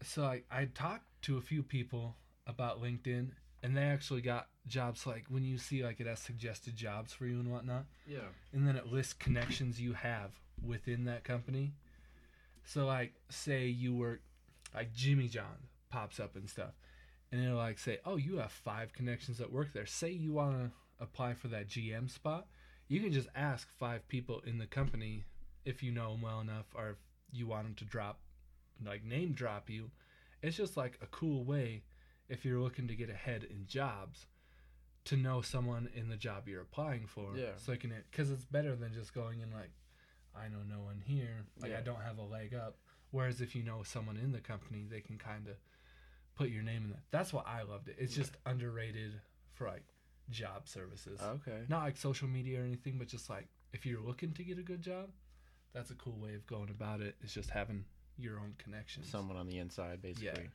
[0.00, 0.06] Right.
[0.06, 2.16] so I, I talked to a few people
[2.46, 3.28] about LinkedIn,
[3.62, 7.26] and they actually got jobs like when you see like it has suggested jobs for
[7.26, 7.84] you and whatnot.
[8.06, 8.18] Yeah.
[8.52, 10.32] and then it lists connections you have
[10.64, 11.72] within that company.
[12.68, 14.20] So like say you work
[14.74, 16.74] like Jimmy John pops up and stuff.
[17.32, 20.58] And it'll like say, "Oh, you have five connections that work there." Say you want
[20.58, 22.46] to apply for that GM spot,
[22.88, 25.24] you can just ask five people in the company
[25.64, 26.96] if you know them well enough or if
[27.32, 28.20] you want them to drop
[28.84, 29.90] like name drop you.
[30.42, 31.84] It's just like a cool way
[32.28, 34.26] if you're looking to get ahead in jobs
[35.06, 37.34] to know someone in the job you're applying for.
[37.34, 37.56] Yeah.
[37.56, 39.70] So you can, because it's better than just going in like,
[40.42, 41.44] I know no one here.
[41.60, 41.78] Like Yeah.
[41.78, 42.76] I don't have a leg up.
[43.10, 45.56] Whereas if you know someone in the company, they can kind of
[46.34, 47.02] put your name in that.
[47.10, 47.96] That's why I loved it.
[47.98, 49.12] It's just underrated
[49.54, 49.84] for like
[50.30, 51.20] job services.
[51.20, 51.62] Okay.
[51.68, 54.62] Not like social media or anything, but just like if you're looking to get a
[54.62, 55.08] good job,
[55.72, 57.16] that's a cool way of going about it.
[57.22, 57.84] It's just having
[58.18, 59.08] your own connections.
[59.08, 60.26] Someone on the inside, basically.
[60.26, 60.48] Yeah.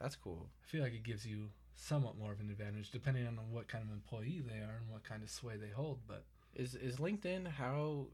[0.00, 0.46] That's cool.
[0.62, 3.84] I feel like it gives you somewhat more of an advantage depending on what kind
[3.84, 5.98] of employee they are and what kind of sway they hold.
[6.06, 8.06] But Is is LinkedIn how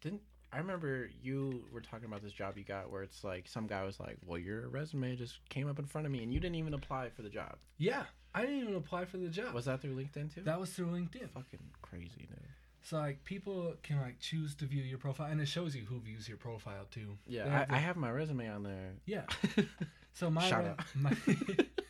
[0.00, 3.66] didn't I remember you were talking about this job you got where it's like some
[3.66, 6.40] guy was like, "Well, your resume just came up in front of me and you
[6.40, 9.54] didn't even apply for the job." yeah, I didn't even apply for the job.
[9.54, 10.42] Was that through LinkedIn too?
[10.42, 11.30] that was through LinkedIn.
[11.30, 12.38] fucking crazy, dude.
[12.82, 16.00] So like people can like choose to view your profile, and it shows you who
[16.00, 17.18] views your profile too.
[17.28, 18.94] Yeah, have I, I have my resume on there.
[19.06, 19.24] yeah.
[20.12, 20.80] So my, Shout re- out.
[20.96, 21.16] my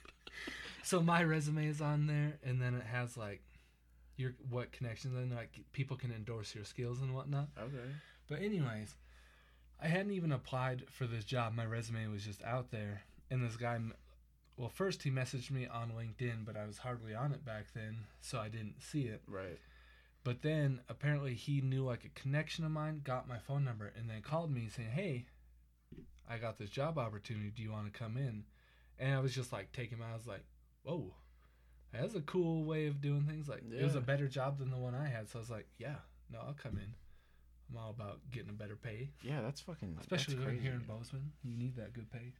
[0.82, 3.40] so my resume is on there, and then it has like
[4.16, 7.48] your what connections, and like people can endorse your skills and whatnot.
[7.58, 7.88] Okay.
[8.30, 8.94] But anyways,
[9.82, 11.52] I hadn't even applied for this job.
[11.52, 13.76] My resume was just out there, and this guy,
[14.56, 18.06] well, first he messaged me on LinkedIn, but I was hardly on it back then,
[18.20, 19.22] so I didn't see it.
[19.26, 19.58] Right.
[20.22, 24.08] But then apparently he knew like a connection of mine, got my phone number, and
[24.08, 25.26] then called me saying, "Hey,
[26.28, 27.50] I got this job opportunity.
[27.50, 28.44] Do you want to come in?"
[28.98, 30.04] And I was just like taking him.
[30.04, 30.12] out.
[30.12, 30.44] I was like,
[30.84, 31.14] "Whoa,
[31.90, 33.48] that's a cool way of doing things.
[33.48, 35.66] Like it was a better job than the one I had." So I was like,
[35.78, 35.96] "Yeah,
[36.30, 36.94] no, I'll come in.
[37.70, 39.96] I'm all about getting a better pay, Yeah, that's fucking.
[40.00, 40.62] especially that's crazy.
[40.62, 41.32] here in Bozeman.
[41.44, 42.32] You need that good pay."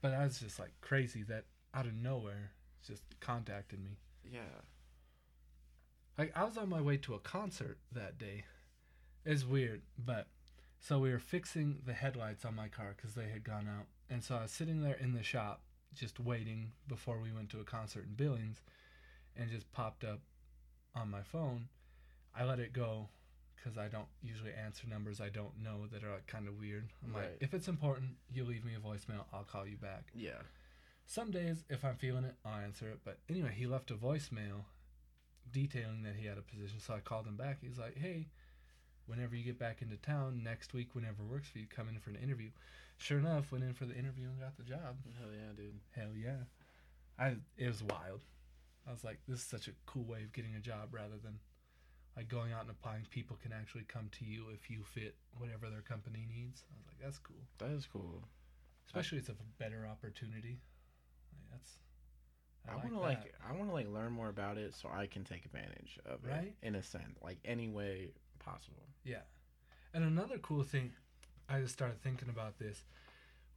[0.00, 2.52] But I was just like crazy that out of nowhere
[2.86, 3.96] just contacted me.
[4.30, 4.40] Yeah.
[6.18, 8.44] Like I was on my way to a concert that day.
[9.24, 10.26] It's weird, but
[10.80, 14.22] so we were fixing the headlights on my car because they had gone out, and
[14.22, 15.62] so I was sitting there in the shop
[15.94, 18.62] just waiting before we went to a concert in Billings,
[19.36, 20.20] and just popped up
[20.94, 21.68] on my phone.
[22.34, 23.08] I let it go
[23.62, 26.88] because I don't usually answer numbers I don't know that are like kind of weird.
[27.04, 27.24] I'm Right.
[27.30, 30.10] like, if it's important, you leave me a voicemail, I'll call you back.
[30.14, 30.40] Yeah.
[31.06, 33.00] Some days, if I'm feeling it, I'll answer it.
[33.04, 34.64] But anyway, he left a voicemail
[35.50, 36.80] detailing that he had a position.
[36.80, 37.58] So I called him back.
[37.60, 38.28] He's like, hey,
[39.06, 42.10] whenever you get back into town next week, whenever works for you, come in for
[42.10, 42.50] an interview.
[42.98, 44.96] Sure enough, went in for the interview and got the job.
[45.18, 45.80] Hell yeah, dude.
[45.94, 46.44] Hell yeah.
[47.18, 48.20] I It was wild.
[48.86, 51.38] I was like, this is such a cool way of getting a job rather than
[52.16, 53.06] like going out and applying.
[53.10, 56.64] People can actually come to you if you fit whatever their company needs.
[56.70, 57.42] I was like, that's cool.
[57.58, 58.22] That is cool.
[58.86, 60.60] especially it's a better opportunity.
[61.32, 61.70] Like, that's
[62.68, 65.06] I, like want to like I want to like learn more about it so I
[65.06, 66.54] can take advantage of Right?
[66.60, 68.82] it in a sense, like any way possible.
[69.04, 69.22] Yeah.
[69.94, 70.92] And another cool thing,
[71.48, 72.84] I just started thinking about this,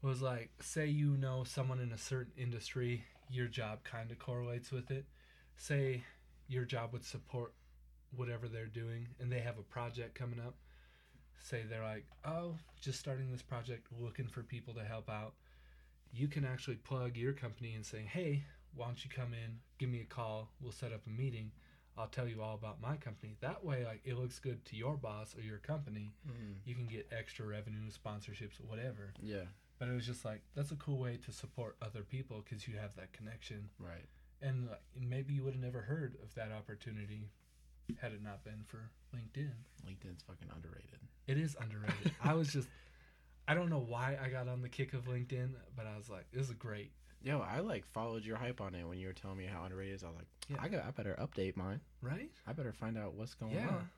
[0.02, 4.72] was like, say you know someone in a certain industry, your job kind of correlates
[4.72, 5.06] with it.
[5.58, 6.04] Say
[6.48, 7.54] your job would support
[8.18, 10.56] whatever they're doing, and they have a project coming up.
[11.40, 15.34] Say they're like, oh, just starting this project, looking for people to help out.
[16.12, 19.90] You can actually plug your company and say, hey, why don't you come in, give
[19.90, 21.52] me a call, we'll set up a meeting.
[21.98, 23.36] I'll tell you all about my company.
[23.40, 26.12] That way, like it looks good to your boss or your company.
[26.28, 26.54] Mm-hmm.
[26.66, 29.14] You can get extra revenue, sponsorships, whatever.
[29.22, 29.46] Yeah,
[29.80, 32.76] But it was just like that's a cool way to support other people because you
[32.78, 33.70] have that connection.
[33.80, 34.06] right.
[34.42, 37.30] And like, maybe you would have never heard of that opportunity
[38.00, 39.52] had it not been for LinkedIn.
[39.88, 41.00] LinkedIn's fucking underrated.
[41.28, 42.12] It is underrated.
[42.24, 42.68] I was just,
[43.48, 46.26] I don't know why I got on the kick of LinkedIn, but I was like,
[46.32, 46.92] this is great.
[47.24, 49.94] Yo, I like followed your hype on it when you were telling me how underrated
[49.94, 50.04] it is.
[50.04, 50.58] I was like, Yeah.
[50.62, 51.82] I got, I better update mine.
[52.02, 52.30] Right?
[52.46, 53.68] I better find out what's going yeah.
[53.68, 53.90] on.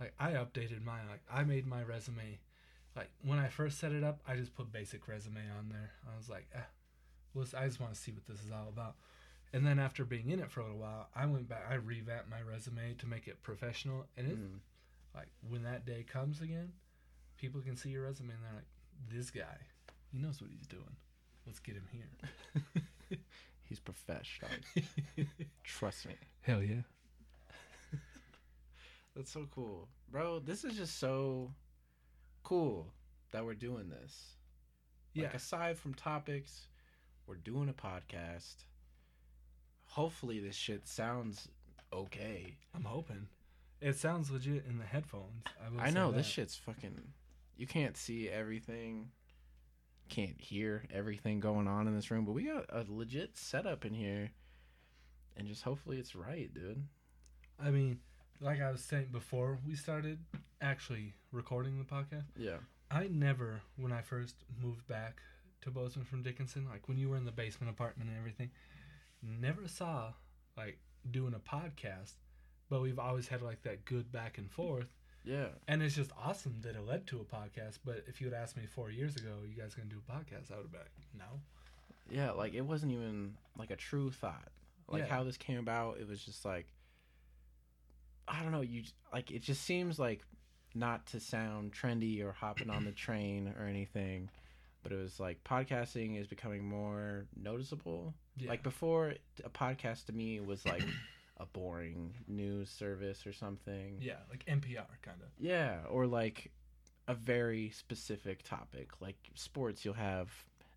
[0.00, 1.02] Like I updated mine.
[1.08, 2.40] Like I made my resume.
[2.96, 5.92] Like when I first set it up, I just put basic resume on there.
[6.12, 6.58] I was like, eh,
[7.34, 8.96] well, I just want to see what this is all about.
[9.52, 11.64] And then after being in it for a little while, I went back.
[11.70, 14.06] I revamped my resume to make it professional.
[14.16, 14.60] And it Mm.
[15.14, 16.72] like when that day comes again,
[17.36, 18.66] people can see your resume and they're like,
[19.10, 19.58] this guy,
[20.10, 20.96] he knows what he's doing.
[21.46, 23.18] Let's get him here.
[23.64, 24.50] He's professional.
[25.64, 26.14] Trust me.
[26.42, 26.82] Hell yeah.
[29.16, 29.88] That's so cool.
[30.10, 31.52] Bro, this is just so
[32.44, 32.92] cool
[33.30, 34.36] that we're doing this.
[35.14, 35.24] Yeah.
[35.24, 36.66] Like aside from topics,
[37.26, 38.56] we're doing a podcast.
[39.92, 41.48] Hopefully this shit sounds
[41.92, 42.56] okay.
[42.74, 43.26] I'm hoping.
[43.78, 45.44] It sounds legit in the headphones.
[45.78, 46.98] I, I know this shit's fucking
[47.58, 49.10] you can't see everything.
[50.08, 53.92] Can't hear everything going on in this room, but we got a legit setup in
[53.92, 54.30] here.
[55.36, 56.84] And just hopefully it's right, dude.
[57.62, 57.98] I mean,
[58.40, 60.20] like I was saying before we started
[60.62, 62.56] actually recording the podcast, Yeah.
[62.90, 65.20] I never, when I first moved back
[65.62, 68.50] to Bozeman from Dickinson, like when you were in the basement apartment and everything,
[69.22, 70.12] never saw
[70.56, 70.78] like
[71.10, 72.12] doing a podcast,
[72.68, 74.88] but we've always had like that good back and forth.
[75.24, 75.46] Yeah.
[75.68, 77.78] And it's just awesome that it led to a podcast.
[77.84, 80.50] But if you had asked me four years ago, you guys gonna do a podcast,
[80.52, 81.40] I would have been like, no.
[82.10, 84.48] Yeah, like it wasn't even like a true thought.
[84.88, 85.08] Like Yeah.
[85.14, 86.66] how this came about, it was just like
[88.28, 88.82] I don't know, you
[89.12, 90.22] like it just seems like
[90.74, 94.30] not to sound trendy or hopping on the train or anything,
[94.82, 98.14] but it was like podcasting is becoming more noticeable.
[98.36, 98.48] Yeah.
[98.50, 99.14] Like before
[99.44, 100.82] a podcast to me was like
[101.36, 103.98] a boring news service or something.
[104.00, 105.28] yeah, like NPR kind of.
[105.38, 106.50] Yeah, or like
[107.08, 109.84] a very specific topic, like sports.
[109.84, 110.30] You'll have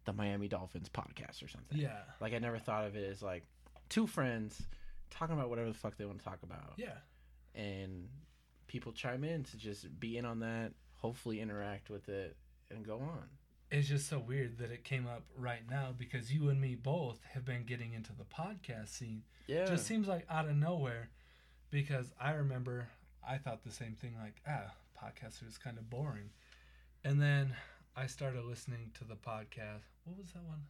[0.05, 1.77] the Miami Dolphins podcast or something.
[1.77, 1.99] Yeah.
[2.19, 3.43] Like I never thought of it as like
[3.89, 4.61] two friends
[5.09, 6.97] talking about whatever the fuck they want to talk about, Yeah.
[7.53, 8.09] and
[8.67, 10.73] people chime in to just be in on that.
[10.95, 12.35] Hopefully, interact with it
[12.71, 13.23] and go on.
[13.75, 17.19] It's just so weird that it came up right now because you and me both
[17.33, 19.23] have been getting into the podcast scene.
[19.47, 21.09] Yeah, Just seems like out of nowhere
[21.71, 22.87] because I remember
[23.27, 26.29] I thought the same thing like, ah, podcasts are just kind of boring.
[27.03, 27.53] And then
[27.95, 29.83] I started listening to the podcast.
[30.05, 30.61] What was that one?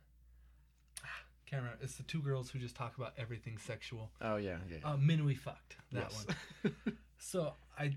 [1.04, 1.08] Ah,
[1.46, 1.84] can't remember.
[1.84, 4.12] It's the two girls who just talk about everything sexual.
[4.22, 4.78] oh yeah, yeah.
[4.84, 5.78] Uh, Min We Fucked.
[5.92, 6.26] That Yes.
[6.64, 6.74] one.
[7.18, 7.96] So I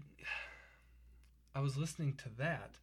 [1.54, 2.76] I was listening to that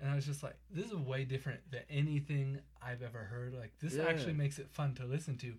[0.00, 3.54] and I was just like, this is way different than anything I've ever heard.
[3.54, 4.04] Like this Yeah.
[4.04, 5.54] actually makes it fun to listen to.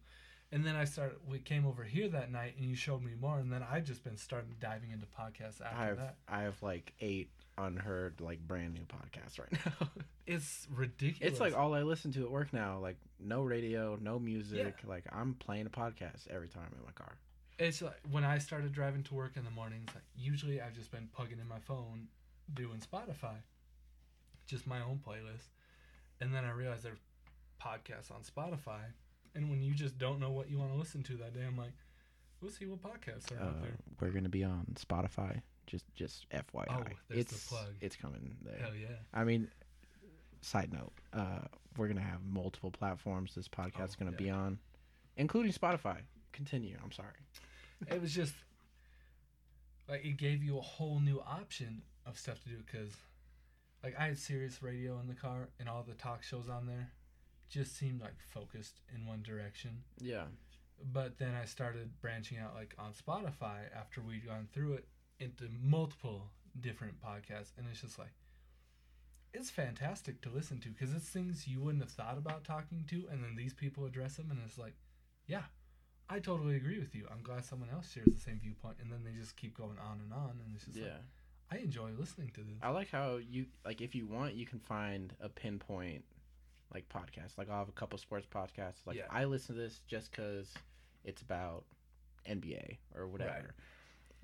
[0.52, 3.39] And then I started we came over here that night and you showed me more
[3.39, 6.15] and then I've just been starting diving into podcasts after I have that.
[6.28, 9.88] I have like eight unheard like brand new podcasts right now.
[10.28, 11.34] It's ridiculous.
[11.34, 12.80] it's like all I listen to at work now.
[12.80, 14.76] Like no radio, no music.
[14.84, 17.13] Like I'm playing a podcast every time I'm in my car.
[17.60, 20.89] It's like when I started driving to work in the mornings, like usually I've just
[20.91, 22.08] been plugging in my phone
[22.54, 23.36] doing Spotify.
[24.47, 25.49] Just my own playlist.
[26.21, 26.99] And then I realized there's
[27.62, 28.79] podcasts on Spotify.
[29.34, 31.58] And when you just don't know what you want to listen to that day, I'm
[31.58, 31.73] like,
[32.41, 33.75] we'll see what podcasts are Uh, out there.
[33.99, 35.41] we're gonna be on Spotify.
[35.67, 36.65] Just just FYI.
[36.69, 37.73] Oh, there's the it's plug.
[37.81, 38.58] it's coming there.
[38.60, 38.88] Hell yeah.
[39.13, 39.49] I mean,
[40.41, 41.39] side note, uh,
[41.75, 44.17] we're gonna have multiple platforms this podcast's Oh, gonna yeah.
[44.17, 44.60] be on,
[45.17, 46.01] including Spotify.
[46.34, 46.77] Continue.
[46.84, 47.15] I'm sorry.
[47.88, 48.36] It was just
[49.89, 52.91] like it gave you a whole new option of stuff to do because
[53.86, 56.91] like I had Sirius Radio in the car and all the talk shows on there
[57.50, 59.84] just seemed like focused in one direction.
[60.00, 60.26] Yeah.
[60.91, 64.88] but then I started branching out like on Spotify after we'd gone through it
[65.19, 68.12] into multiple different podcasts and it's just like
[69.34, 73.04] it's fantastic to listen to because it's things you wouldn't have thought about talking to,
[73.12, 74.76] and then these people address them, and it's like,
[75.28, 75.43] yeah,
[76.10, 77.06] I totally agree with you.
[77.12, 80.00] I'm glad someone else shares the same viewpoint, and then they just keep going on
[80.02, 80.86] and on, and it's just Yeah.
[80.86, 81.02] like,
[81.51, 82.55] I enjoy listening to this.
[82.62, 86.03] I like how you like if you want you can find a pinpoint
[86.73, 87.38] like podcast.
[87.38, 88.86] Like I'll have a couple sports podcasts.
[88.86, 89.03] Like Yeah.
[89.12, 90.53] I listen to this just cuz
[91.03, 91.65] it's about
[92.27, 93.53] NBA or whatever.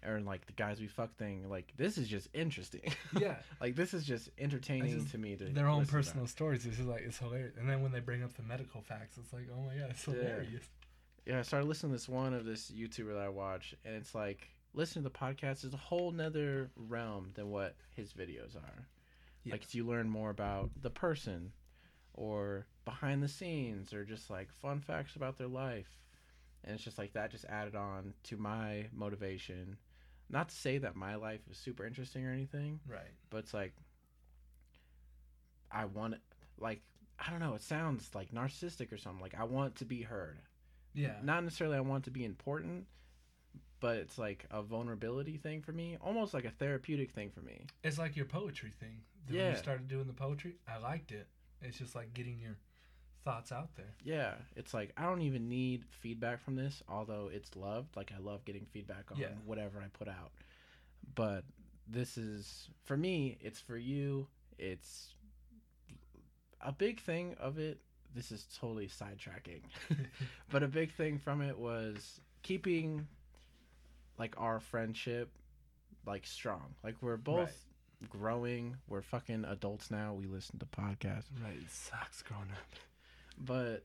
[0.03, 2.91] Or like the guys we fuck thing, like this is just interesting.
[3.19, 3.35] Yeah.
[3.61, 6.65] like this is just entertaining just- to me to Their own personal stories.
[6.65, 9.31] It's just like it's hilarious, and then when they bring up the medical facts, it's
[9.31, 10.13] like, oh my god, it's Yeah.
[10.15, 10.67] hilarious.
[11.27, 14.15] Yeah, I started listening to this one of this YouTuber that I watch, and it's
[14.15, 18.87] like listening to the podcast is a whole nother realm than what his videos are.
[19.43, 19.53] Yeah.
[19.53, 21.51] Like you learn more about the person,
[22.13, 25.99] or behind the scenes, or just like fun facts about their life,
[26.63, 29.77] and it's just like that just added on to my motivation.
[30.29, 33.11] Not to say that my life is super interesting or anything, Right.
[33.29, 33.73] but it's like
[35.71, 36.15] I want
[36.59, 36.81] like
[37.19, 37.53] I don't know.
[37.53, 39.21] It sounds like narcissistic or something.
[39.21, 40.39] Like I want to be heard
[40.93, 41.15] Yeah.
[41.23, 42.85] not necessarily I want to be important,
[43.81, 47.65] but it's like a vulnerability thing for me, almost like a therapeutic thing for me.
[47.83, 49.01] It's like your poetry thing.
[49.27, 49.49] When Yeah.
[49.51, 51.27] you started doing the poetry, I liked it.
[51.61, 52.57] It's just like getting your
[53.25, 53.93] thoughts out there.
[54.03, 57.95] Yeah, it's like I don't even need feedback from this, although it's loved.
[57.97, 59.33] Like I love getting feedback on Yeah.
[59.45, 60.31] whatever I put out.
[61.15, 61.43] But
[61.87, 64.27] this is for me, it's for you.
[64.57, 65.13] It's
[66.61, 67.79] a big thing of it.
[68.13, 69.61] This is totally sidetracking.
[70.51, 73.07] but a big thing from it was keeping
[74.21, 75.31] like our friendship
[76.05, 76.75] like strong.
[76.83, 77.51] Like we're both
[78.07, 78.77] growing.
[78.87, 80.13] We're fucking adults now.
[80.13, 81.25] We listen to podcasts.
[81.43, 81.55] right.
[81.59, 82.79] It sucks growing up.
[83.37, 83.83] But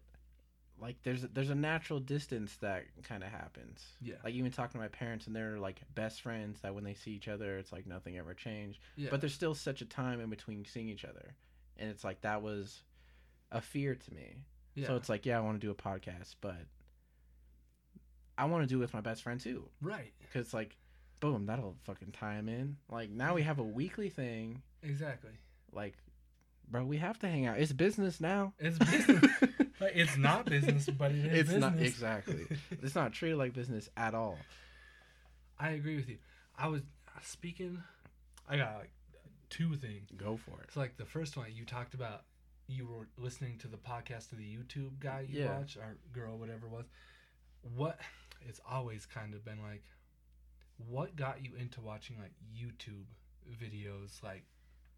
[0.79, 3.83] like there's there's a natural distance that kind of happens.
[4.03, 4.17] Yeah.
[4.23, 7.13] Like even talking to my parents and they're like best friends that when they see
[7.13, 8.79] each other it's like nothing ever changed.
[8.97, 9.09] Yeah.
[9.11, 11.35] But there's still such a time in between seeing each other.
[11.79, 12.83] And it's like that was
[13.51, 14.37] a fear to me.
[14.75, 14.87] yeah.
[14.87, 16.57] So it's like, yeah, I want to do a podcast, but
[18.39, 19.69] I want to do it with my best friend too.
[19.81, 20.13] right.
[20.21, 20.77] Because, like,
[21.21, 22.77] boom, that'll fucking tie him in.
[22.91, 24.61] Like, now we have a weekly thing.
[24.83, 25.31] Exactly.
[25.73, 25.95] Like,
[26.71, 27.59] bro, we have to hang out.
[27.59, 28.53] It's business now.
[28.59, 29.25] It's business.
[29.79, 31.61] Like, it's not business, but it is It's business.
[31.61, 32.47] not exactly.
[32.83, 34.39] it's not treated like business at all.
[35.59, 36.17] I agree with you.
[36.57, 37.83] I was uh, speaking.
[38.49, 38.91] I got like
[39.51, 40.09] two things.
[40.17, 40.65] Go for it.
[40.69, 42.23] It's like the first one you talked about.
[42.69, 45.59] You were listening to the podcast of the YouTube guy you Yeah.
[45.59, 46.87] watch or girl, whatever it was.
[47.77, 48.01] What?
[48.41, 49.83] It's always kind of been like,
[50.79, 53.07] what got you into watching like YouTube
[53.61, 54.45] videos, like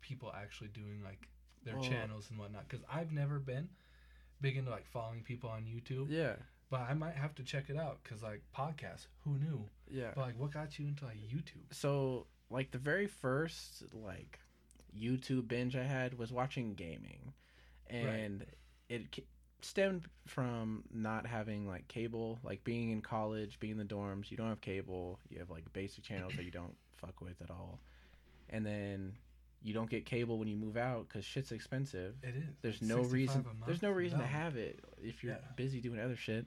[0.01, 1.29] people actually doing like
[1.65, 2.69] their Well- channels and whatnot?
[2.69, 3.69] Because I've never been
[4.41, 6.37] big into like following people on YouTube, Yeah.
[6.71, 9.69] but I might have to check it out because like podcasts, who knew?
[9.89, 10.13] Yeah.
[10.15, 11.73] But like, what got you into like YouTube?
[11.73, 14.39] So, like, the very first, like,
[14.99, 17.35] YouTube binge I had was watching gaming.
[17.89, 18.47] And
[18.89, 19.27] it c-
[19.61, 22.39] stemmed from not having, like, cable.
[22.43, 25.19] Like, being in college, being in the dorms, you don't have cable.
[25.31, 27.81] You have, like, basic channels that you don't fuck with at all.
[28.51, 29.13] And then
[29.63, 32.15] you don't get cable when you move out because shit's expensive.
[32.23, 32.45] It is.
[32.63, 33.45] There's no reason.
[33.67, 35.41] There's no reason to have it if you're Yeah.
[35.57, 36.47] busy doing other shit.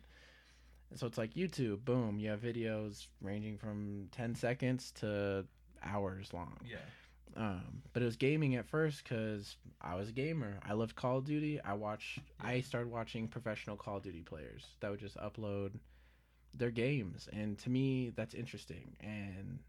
[0.89, 1.83] And so it's like YouTube.
[1.85, 5.45] Boom, you have videos ranging from ten seconds to
[5.83, 6.57] hours long.
[6.65, 6.77] Yeah.
[7.37, 10.59] Um, but it was gaming at first because I was a gamer.
[10.67, 11.59] I loved Call of Duty.
[11.61, 12.19] I watched.
[12.39, 15.71] I started watching professional Call of Duty players that would just upload
[16.53, 18.97] their games, and to me, that's interesting.
[18.99, 19.59] And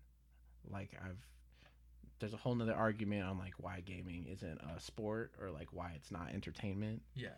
[0.70, 1.18] like I've,
[2.18, 5.92] there's a whole nother argument on like why gaming isn't a sport or like why
[5.96, 7.30] it's not entertainment Yeah.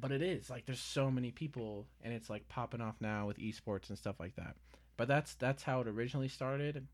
[0.00, 3.38] but it is like there's so many people and it's like popping off now with
[3.38, 4.56] esports and stuff like that
[4.96, 6.84] but that's that's how it originally started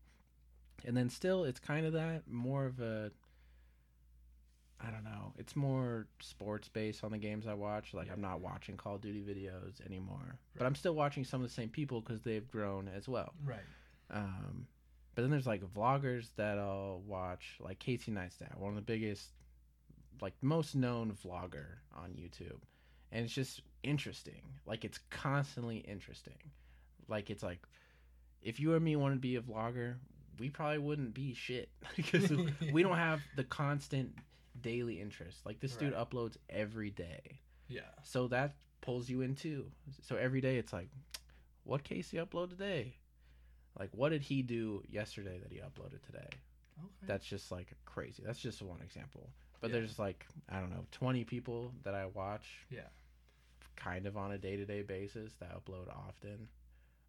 [0.85, 3.11] and then still it's kind of that more of a
[4.81, 8.13] i don't know it's more sports based on the games i watch like Yeah.
[8.13, 11.53] i'm not watching call of duty videos anymore but i'm still watching some of the
[11.53, 13.59] same people because they've grown as well Right.
[14.11, 14.67] um,
[15.15, 19.31] but then there's like vloggers that I'll watch, like Casey Neistat, one of the biggest,
[20.21, 22.61] like most known vlogger on YouTube,
[23.11, 24.41] and it's just interesting.
[24.65, 26.37] Like it's constantly interesting.
[27.09, 27.59] Like it's like,
[28.41, 29.95] if you or me wanted to be a vlogger,
[30.39, 32.31] we probably wouldn't be shit because
[32.71, 34.15] we don't have the constant
[34.61, 35.45] daily interest.
[35.45, 36.09] Like this dude Right.
[36.09, 37.81] uploads every day, Yeah.
[38.03, 39.71] so that pulls you in too.
[40.03, 40.89] So every day it's like,
[41.63, 42.95] what case Casey upload today?
[43.77, 46.27] Like what did he do yesterday that he uploaded today?
[46.79, 47.05] Okay.
[47.07, 48.23] That's just like crazy.
[48.25, 49.29] That's just one example.
[49.61, 49.77] But Yeah.
[49.79, 52.87] there's like I don't know, 20 people that I watch Yeah.
[53.75, 56.47] kind of on a day-to-day basis that upload often.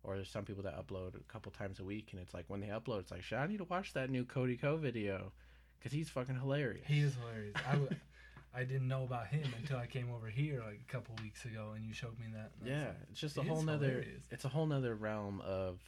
[0.03, 2.61] Or there's some people that upload a couple times a week and it's like when
[2.61, 5.33] they upload it's like, "Shit, I need to watch that new Cody Ko video."
[5.79, 6.87] because he's fucking hilarious.
[6.87, 7.55] He is hilarious.
[7.67, 7.91] I w-
[8.55, 11.73] I didn't know about him until I came over here like a couple weeks ago,
[11.75, 12.51] and you showed me that.
[12.61, 13.87] and I was Yeah, like, it's just a He whole nother.
[13.87, 14.25] hilarious.
[14.31, 15.81] It's a whole nother realm of,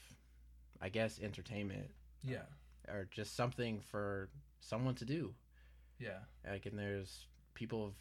[0.81, 1.91] I guess, entertainment
[2.23, 2.43] yeah,
[2.89, 4.29] or just something for
[4.61, 5.35] someone to do.
[5.99, 7.95] yeah, Like, and there's people of,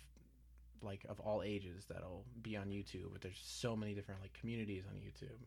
[0.82, 3.12] like, of all ages that'll be on YouTube.
[3.12, 5.40] But there's so many different like communities on YouTube.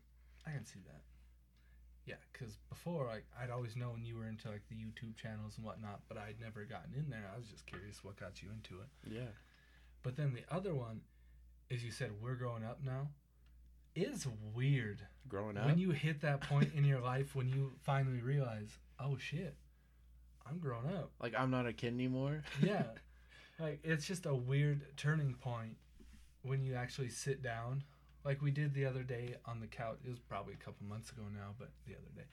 [0.47, 1.03] I can see that.
[2.07, 5.65] Yeah, because before, like, I'd always known you were into like the YouTube channels and
[5.65, 7.31] whatnot, but I'd never gotten in there.
[7.35, 8.89] I was just curious what got you into it.
[9.11, 9.33] Yeah.
[10.03, 11.01] But then the other one,
[11.71, 13.09] is you said we're growing up now,
[13.95, 15.01] is weird.
[15.29, 15.67] Growing up.
[15.67, 18.69] When you hit that point in your life when you finally realize,
[19.01, 19.55] oh shit,
[20.49, 21.11] I'm grown up.
[21.23, 22.43] like, I'm not a kid anymore.
[22.63, 22.85] Yeah.
[23.59, 25.77] like it's just a weird turning point
[26.43, 27.83] when you actually sit down.
[28.25, 29.99] Like we did the other day on the couch.
[30.05, 32.27] It was probably a couple months ago now, but the other day.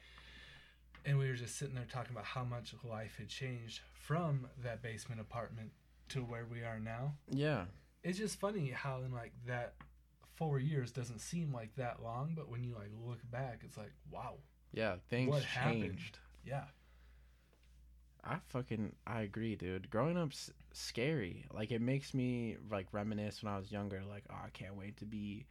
[1.05, 4.81] And we were just sitting there talking about how much life had changed from that
[4.81, 5.71] basement apartment
[6.09, 7.13] to where we are now.
[7.29, 7.65] yeah.
[8.03, 9.73] It's just funny how in like that
[10.35, 13.93] four years doesn't seem like that long, but when you like look back, it's like,
[14.09, 14.35] wow,
[14.73, 14.95] Yeah.
[15.09, 15.81] Things What happened?
[15.83, 16.17] changed.
[16.43, 16.63] yeah,
[18.23, 19.89] I fucking I agree, dude.
[19.89, 21.45] Growing up's scary.
[21.53, 24.01] Like it makes me like reminisce when I was younger.
[24.07, 25.45] Like, oh, I can't wait to be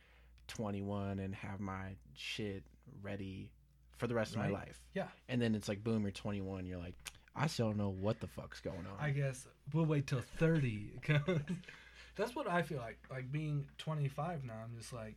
[0.50, 2.64] 21 and have my shit
[3.02, 3.50] ready
[3.96, 4.80] for the rest of my life.
[4.94, 5.08] Yeah.
[5.28, 6.66] And then it's like, boom, you're 21.
[6.66, 6.94] You're like,
[7.34, 8.96] I still don't know what the fuck's going on.
[8.98, 10.92] I guess we'll wait till 30.
[11.02, 11.20] 'cause
[12.16, 12.98] That's what I feel like.
[13.10, 15.16] Like being 25 now, I'm just like,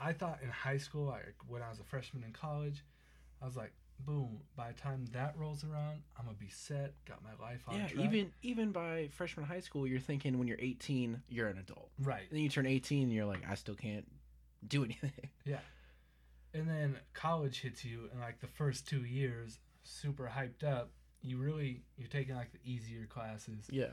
[0.00, 2.84] I thought in high school, like when I was a freshman in college,
[3.40, 6.92] I was like, boom, by the time that rolls around, I'm going to be set,
[7.06, 8.04] got my life on yeah, track.
[8.04, 11.90] even even by freshman high school, you're thinking when you're 18, you're an adult.
[12.02, 12.22] Right.
[12.28, 14.06] And then you turn 18, and you're like, I still can't
[14.66, 15.12] do anything.
[15.44, 15.58] Yeah.
[16.54, 20.90] And then college hits you, and like the first two years, super hyped up.
[21.22, 23.66] You really, you're taking like the easier classes.
[23.70, 23.86] yeah.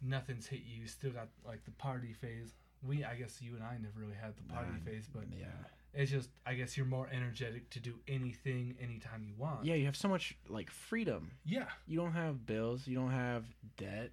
[0.00, 0.82] Nothing's hit you.
[0.82, 2.52] You still got like the party phase.
[2.86, 5.46] We, I guess you and I never really had the party Nah, phase, but yeah.
[5.94, 9.64] It's just, I guess you're more energetic to do anything anytime you want.
[9.64, 11.30] Yeah, you have so much like freedom.
[11.44, 11.66] Yeah.
[11.86, 12.86] You don't have bills.
[12.86, 13.44] You don't have
[13.78, 14.10] debt.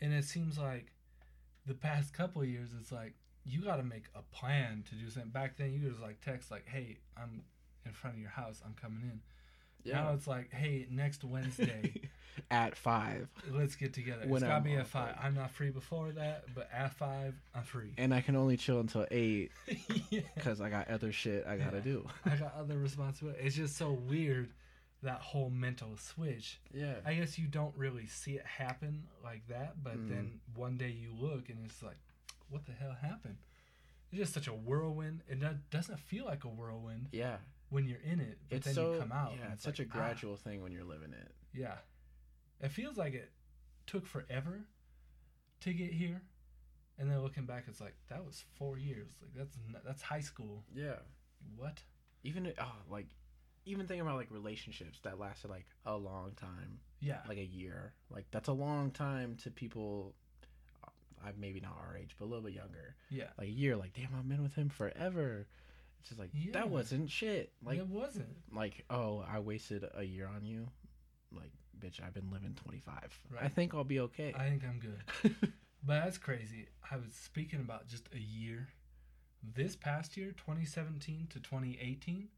[0.00, 0.86] And it seems like
[1.66, 3.14] the past couple of years, it's like
[3.44, 5.30] you got to make a plan to do something.
[5.30, 7.42] Back then, you just like text, like, hey, I'm
[7.86, 8.60] in front of your house.
[8.64, 9.20] I'm coming in.
[9.82, 10.02] Yeah.
[10.02, 12.02] Now it's like, hey, next Wednesday,
[12.50, 14.26] at five, let's get together.
[14.26, 15.06] When it's got to be at 5.
[15.06, 17.94] like- I'm not free before that, but at 5, I'm free.
[17.96, 19.52] and I can only chill until eight
[20.10, 20.20] yeah.
[20.34, 21.82] because I got other shit I gotta Yeah.
[21.82, 22.06] do.
[22.26, 23.42] I got other responsibilities.
[23.46, 24.50] It's just so weird,
[25.02, 26.60] that whole mental switch.
[26.74, 30.08] Yeah, I guess you don't really see it happen like that, but Mm.
[30.10, 31.96] then one day you look and it's like,
[32.50, 33.36] what the hell happened?
[34.12, 35.22] It's just such a whirlwind.
[35.28, 37.36] It do- doesn't feel like a whirlwind yeah.
[37.68, 39.32] when you're in it, but It's then so you come out.
[39.36, 39.44] yeah.
[39.44, 41.32] and It's such like, a ah, gradual thing when you're living it.
[41.54, 41.76] yeah,
[42.60, 43.30] it feels like it
[43.86, 44.60] took forever
[45.60, 46.22] to get here,
[46.98, 49.08] and then looking back, it's like that was four years.
[49.22, 50.64] Like that's that's high school.
[50.74, 50.96] Yeah.
[51.56, 51.80] What?
[52.24, 53.06] Even oh, like
[53.64, 57.92] even thinking about like relationships that lasted like a long time, Yeah, like a year.
[58.10, 60.14] Like that's a long time to people.
[61.24, 62.94] I maybe not our age, but a little bit younger.
[63.10, 63.28] yeah.
[63.38, 63.76] Like a year.
[63.76, 65.46] Like damn, I've been with him forever.
[66.00, 66.52] It's just like Yeah.
[66.52, 67.52] that wasn't shit.
[67.64, 68.36] Like it wasn't.
[68.52, 70.66] like oh, I wasted a year on you.
[71.32, 73.20] Like bitch, I've been living 25.
[73.30, 73.42] Right.
[73.44, 74.34] I think I'll be okay.
[74.36, 75.52] I think I'm good.
[75.82, 76.66] But that's crazy.
[76.90, 78.68] I was speaking about just a year.
[79.42, 82.28] This past year, 2017 to 2018,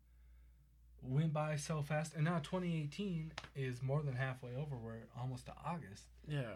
[1.03, 2.15] went by so fast.
[2.15, 4.77] And now 2018 is more than halfway over.
[4.77, 6.05] We're almost to August.
[6.29, 6.55] yeah.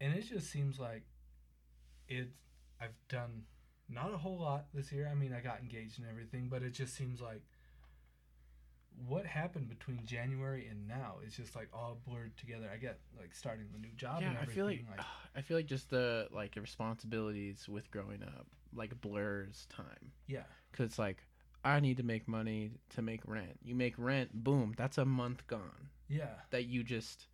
[0.00, 1.02] And it just seems like
[2.18, 2.36] it's,
[2.80, 3.42] I've done
[3.88, 5.08] not a whole lot this year.
[5.10, 7.42] I mean, I got engaged and everything, but it just seems like
[9.06, 12.70] what happened between January and now is just like all blurred together.
[12.72, 15.04] I get like starting the new job yeah, and I feel like, like
[15.36, 20.44] I feel like just the like responsibilities with growing up like blurs time yeah.
[20.70, 21.24] because it's like
[21.64, 23.58] I need to make money to make rent.
[23.62, 26.34] You make rent, boom, that's a month gone Yeah.
[26.50, 27.28] that you just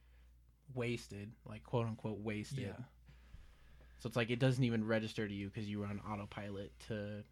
[0.75, 2.75] wasted, like quote unquote wasted.
[2.79, 2.85] Yeah.
[3.99, 7.25] So it's like it doesn't even register to you because you were on autopilot to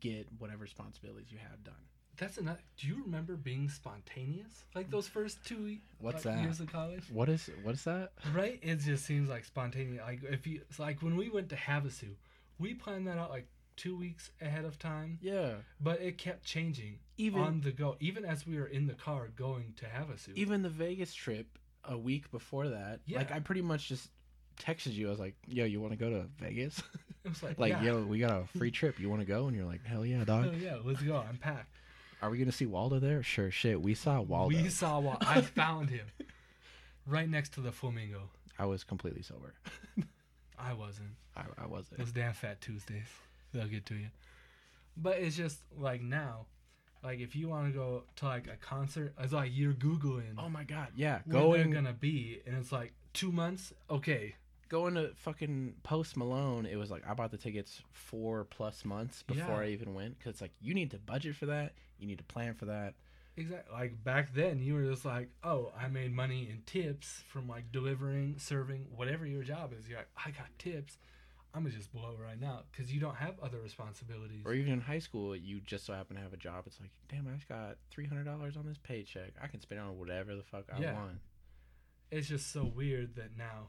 [0.00, 1.74] get whatever responsibilities you have done.
[2.18, 2.60] That's another.
[2.78, 6.42] Do you remember being spontaneous like those first two What's like, that?
[6.42, 7.02] years of college?
[7.12, 8.12] What is what is that?
[8.34, 8.58] Right.
[8.62, 10.02] It just seems like spontaneous.
[10.02, 12.14] Like if you, it's like when we went to Havasu,
[12.58, 16.98] we planned that out like two weeks ahead of time, Yeah, but it kept changing
[17.18, 17.96] even on the go.
[18.00, 20.34] Even as we were in the car going to Havasu.
[20.34, 23.18] even the Vegas trip a week before that, yeah.
[23.18, 24.08] like I pretty much just
[24.56, 25.08] texted you.
[25.08, 26.78] I was like, "Yo, you want to go to Vegas?
[27.24, 28.98] it was like, like, yo, we got a free trip.
[28.98, 30.50] You want to go?" And you're like, "Hell yeah, dog.
[30.52, 31.16] oh, yeah, let's go.
[31.16, 31.76] I'm packed.
[32.22, 33.22] Are we gonna see Waldo there?
[33.22, 33.80] Sure, shit.
[33.80, 34.56] We saw Waldo.
[34.56, 34.98] We saw.
[35.00, 36.06] Wa- I found him.
[37.06, 38.22] right next to the flamingo.
[38.58, 39.54] I was completely sober.
[40.58, 41.10] I wasn't.
[41.36, 41.98] I, I wasn't.
[41.98, 43.06] Those damn fat Tuesdays.
[43.52, 44.08] They'll get to you.
[44.96, 46.46] But it's just like now,
[47.04, 50.48] like if you want to go to like a concert, it's like you're googling Oh
[50.48, 51.20] my god, yeah.
[51.28, 53.72] Going gonna be, and it's like two months.
[53.90, 54.34] Okay,
[54.68, 59.22] going to fucking Post Malone, it was like I bought the tickets four plus months
[59.22, 59.68] before Yeah.
[59.68, 62.24] I even went because it's like you need to budget for that, you need to
[62.24, 62.94] plan for that.
[63.36, 63.72] exactly.
[63.74, 67.70] Like back then, you were just like, oh, I made money in tips from like
[67.72, 69.88] delivering, serving, whatever your job is.
[69.88, 70.98] You're like, I got tips.
[71.54, 74.42] I'm gonna just blow right now because you don't have other responsibilities.
[74.44, 76.64] Or even in high school, you just so happen to have a job.
[76.66, 79.32] It's like, damn, I just got three hundred dollars on this paycheck.
[79.42, 80.92] I can spend on whatever the fuck I Yeah.
[80.94, 81.20] want.
[82.10, 83.68] it's just so weird that now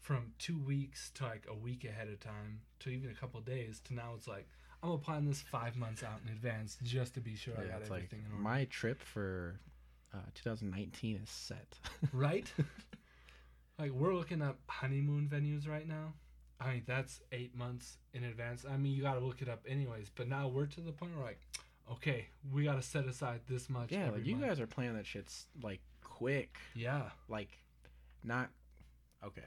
[0.00, 3.80] from two weeks to like a week ahead of time to even a couple days
[3.84, 4.46] to now it's like
[4.82, 7.68] i'm gonna plan this five months out in advance just to be sure i Yeah,
[7.72, 9.60] got it's like in order my trip for
[10.14, 11.78] uh, 2019 is set.
[12.12, 12.50] right
[13.78, 16.12] like we're looking up honeymoon venues right now
[16.60, 20.10] i mean that's eight months in advance i mean you gotta look it up anyways
[20.14, 21.40] but now we're to the point where like
[21.90, 24.46] okay we gotta set aside this much yeah, like you month.
[24.48, 26.56] guys are planning that shit's like quick.
[26.74, 27.50] yeah like
[28.24, 28.48] not
[29.24, 29.42] okay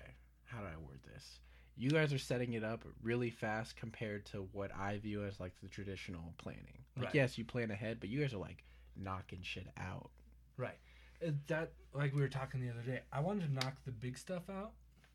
[0.52, 1.40] how do i word this
[1.78, 5.54] you guys are setting it up really fast compared to what i view as like
[5.64, 7.16] the traditional planning like Right.
[7.16, 8.64] yes you plan ahead but you guys are like
[8.96, 10.10] knocking shit out
[10.58, 10.78] Right.
[11.26, 13.00] Uh, That like we were talking the other day.
[13.12, 14.74] I wanted to knock the big stuff out.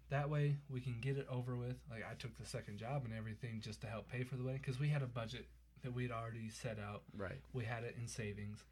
[0.08, 1.76] That way we can get it over with.
[1.90, 4.60] Like I took the second job and everything just to help pay for the wedding
[4.64, 5.46] because we had a budget
[5.82, 7.02] that we'd already set out.
[7.16, 8.64] right We had it in savings.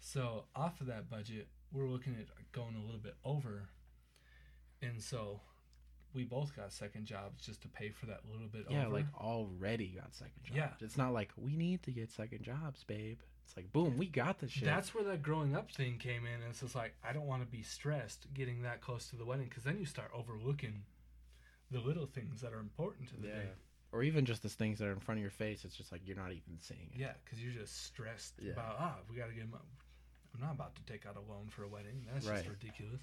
[0.00, 3.68] So off of that budget, we're looking at going a little bit over.
[4.82, 5.40] And so
[6.14, 8.94] we both got second jobs just to pay for that little bit yeah over.
[8.96, 10.70] like already got second jobs Yeah.
[10.80, 14.38] it's not like we need to get second jobs babe it's like boom we got
[14.40, 16.34] the shit That's where that growing up thing came in.
[16.34, 19.24] And it's just like, I don't want to be stressed getting that close to the
[19.24, 20.82] wedding because then you start overlooking
[21.70, 23.48] the little things that are important to the yeah day.
[23.92, 26.02] or even just the things that are in front of your face it's just like
[26.04, 28.52] you're not even seeing it Yeah, because you're just stressed Yeah.
[28.52, 29.60] about, ah, we got to get mo-
[30.34, 32.06] I'm not about to take out a loan for a wedding.
[32.12, 32.36] That's Right.
[32.44, 33.00] just ridiculous.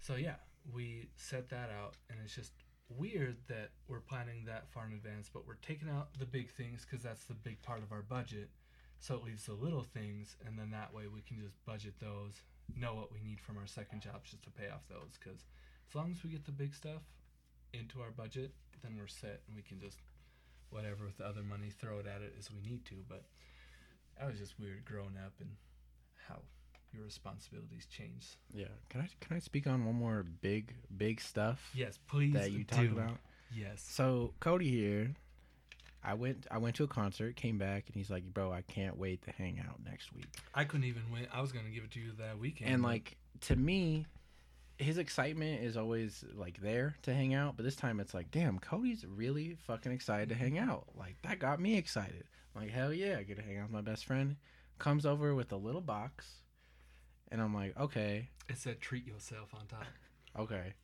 [0.00, 0.36] So, yeah,
[0.72, 1.96] we set that out.
[2.10, 2.52] And it's just
[2.88, 6.86] weird that we're planning that far in advance, but we're taking out the big things
[6.88, 8.50] because that's the big part of our budget.
[9.00, 12.40] So it leaves the little things, and then that way we can just budget those,
[12.74, 15.18] know what we need from our second jobs just to pay off those.
[15.22, 15.44] Because
[15.88, 17.02] as long as we get the big stuff
[17.74, 18.52] into our budget,
[18.82, 19.98] then we're set, and we can just
[20.70, 22.96] whatever with the other money throw it at it as we need to.
[23.08, 23.24] But
[24.18, 25.50] that was just weird growing up and
[26.28, 26.40] how
[26.94, 28.36] your responsibilities change.
[28.54, 32.32] yeah can i can i speak on one more big big stuff Yes, please.
[32.34, 33.16] that you talked about
[33.56, 33.86] Yes.
[33.88, 35.14] So Cody here,
[36.02, 38.98] I went I went to a concert, came back, and he's like, "Bro, I can't
[38.98, 41.28] wait to hang out next week." I couldn't even wait.
[41.32, 42.70] I was gonna give it to you that weekend.
[42.72, 44.06] And like to me,
[44.76, 48.58] his excitement is always like there to hang out, but this time it's like, "Damn,
[48.58, 52.24] Cody's really fucking excited to hang out." Like that got me excited.
[52.56, 54.34] I'm like, "Hell yeah, I get to hang out with my best friend."
[54.80, 56.42] Comes over with a little box,
[57.34, 59.84] and I'm like, "Okay, it said treat yourself on top.
[60.38, 60.74] Okay.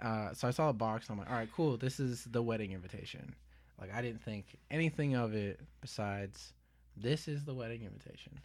[0.00, 1.08] Uh, so I saw a box.
[1.08, 1.76] I'm like, all right, cool.
[1.76, 3.34] This is the wedding invitation.
[3.80, 6.52] Like, I didn't think anything of it besides
[6.96, 8.40] this is the wedding invitation.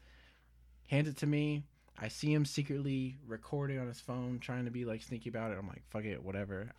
[0.87, 1.63] Hands it to me.
[1.99, 5.57] I see him secretly recording on his phone, trying to be like sneaky about it.
[5.59, 6.69] I'm like, fuck it, whatever.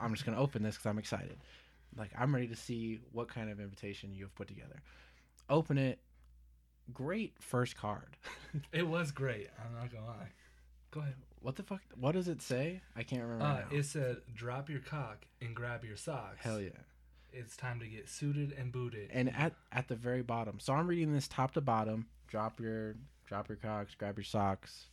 [0.00, 1.38] I'm just gonna open this because I'm excited.
[1.96, 4.82] Like, I'm ready to see what kind of invitation you have put together.
[5.48, 6.00] Open it.
[6.92, 8.16] Great first card.
[8.72, 9.48] It was great.
[9.64, 10.28] I'm not gonna lie.
[10.90, 11.14] Go ahead.
[11.40, 11.82] What the fuck?
[11.98, 12.80] What does it say?
[12.96, 13.44] I can't remember.
[13.44, 16.38] Uh, it said drop your cock and grab your socks.
[16.40, 16.70] Hell yeah.
[17.32, 19.10] It's time to get suited and booted.
[19.12, 20.58] and at at the very bottom.
[20.58, 22.06] So I'm reading this top to bottom.
[22.28, 22.94] Drop your
[23.26, 24.86] drop your cocks, grab your socks.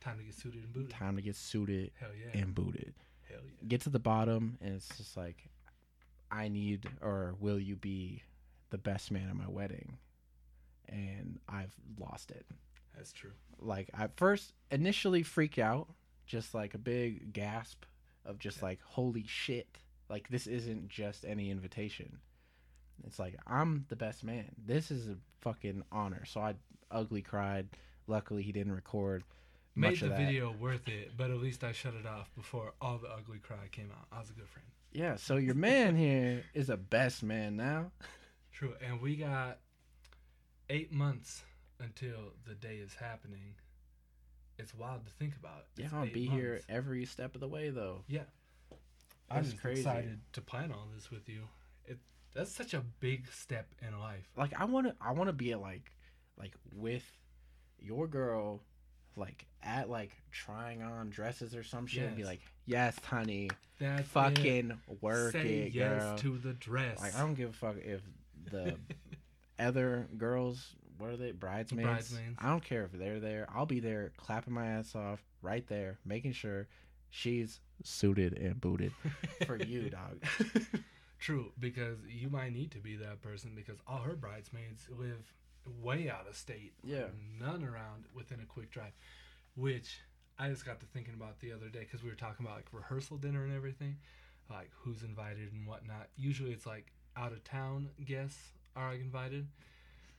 [0.00, 0.90] time to get suited and booted.
[0.90, 2.40] Time to get suited Hell yeah.
[2.40, 2.94] and booted.
[3.28, 3.68] Hell yeah.
[3.68, 5.44] Get to the bottom, and it's just like,
[6.30, 8.22] I need or will you be
[8.70, 9.98] the best man at my wedding?
[10.90, 12.44] And I've lost it.
[12.96, 13.30] That's true.
[13.60, 15.88] Like I first initially freaked out,
[16.26, 17.84] just like a big gasp
[18.26, 18.64] of just Yeah.
[18.64, 19.78] like holy shit.
[20.08, 22.18] Like this isn't just any invitation.
[23.06, 24.46] It's like I'm the best man.
[24.62, 26.24] This is a fucking honor.
[26.24, 26.54] So I
[26.90, 27.68] ugly cried.
[28.08, 29.22] Luckily he didn't record
[29.76, 30.18] Made much the of that.
[30.18, 33.68] video worth it, but at least I shut it off before all the ugly cry
[33.70, 34.06] came out.
[34.12, 34.66] I was a good friend.
[34.92, 37.92] Yeah, so your man here is a best man now.
[38.52, 38.74] True.
[38.84, 39.58] And we got
[40.70, 41.42] eight months
[41.78, 43.54] until the day is happening.
[44.58, 45.64] It's wild to think about.
[45.76, 48.04] Yeah, It's I'll be here every step of the way though.
[48.08, 48.22] Yeah.
[49.30, 49.80] I'm just crazy.
[49.80, 51.42] excited to plan all this with you.
[51.84, 51.98] It
[52.34, 54.28] that's such a big step in life.
[54.36, 55.90] like I want to I want to be at like
[56.38, 57.04] like with
[57.78, 58.60] your girl
[59.16, 64.00] like at like trying on dresses or some shit and be like, "Yes, honey, That's
[64.02, 64.06] it.
[64.06, 67.00] fucking work Say it, yes girl." to the dress.
[67.00, 68.00] Like I don't give a fuck if
[68.50, 68.76] the
[69.60, 71.86] other girls, what are they, bridesmaids?
[71.86, 72.36] bridesmaids.
[72.38, 73.46] I don't care if they're there.
[73.54, 76.68] I'll be there, clapping my ass off, right there, making sure
[77.10, 78.92] she's suited and booted
[79.46, 80.22] for you, dog.
[81.18, 85.32] True, because you might need to be that person because all her bridesmaids live
[85.82, 86.72] way out of state.
[86.82, 87.06] Yeah.
[87.38, 88.92] None around within a quick drive,
[89.54, 90.00] which
[90.38, 92.68] I just got to thinking about the other day because we were talking about like
[92.72, 93.96] rehearsal dinner and everything,
[94.48, 96.08] like who's invited and whatnot.
[96.16, 98.40] Usually it's like out of town guests
[98.76, 99.48] are invited,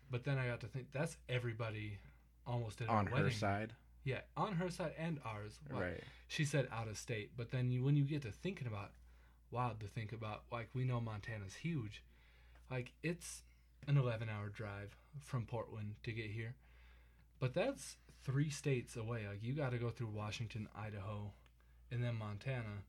[0.09, 1.97] but then I got to think that's everybody
[2.45, 3.31] almost at On her wedding.
[3.31, 3.73] side,
[4.03, 5.59] Yeah, on her side and ours.
[5.69, 6.01] Right?
[6.27, 8.91] she said out of state, but then you, when you get to thinking about,
[9.51, 12.03] wild to think about, like we know Montana's huge,
[12.69, 13.43] like it's
[13.87, 16.55] an 11 hour drive from Portland to get here,
[17.39, 19.25] but that's three states away.
[19.27, 21.33] Like you got to go through Washington, Idaho,
[21.91, 22.83] and then Montana,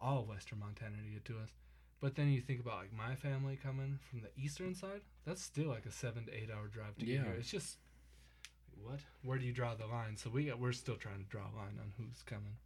[0.00, 1.50] all of western Montana to get to us.
[2.00, 5.68] But then you think about like my family coming from the eastern side, that's still
[5.68, 7.22] like a seven to eight hour drive to get Yeah.
[7.24, 7.34] here.
[7.38, 7.78] It's just
[8.82, 9.00] what?
[9.24, 10.16] Where do you draw the line?
[10.16, 12.56] So we got, we're still trying to draw a line on who's coming.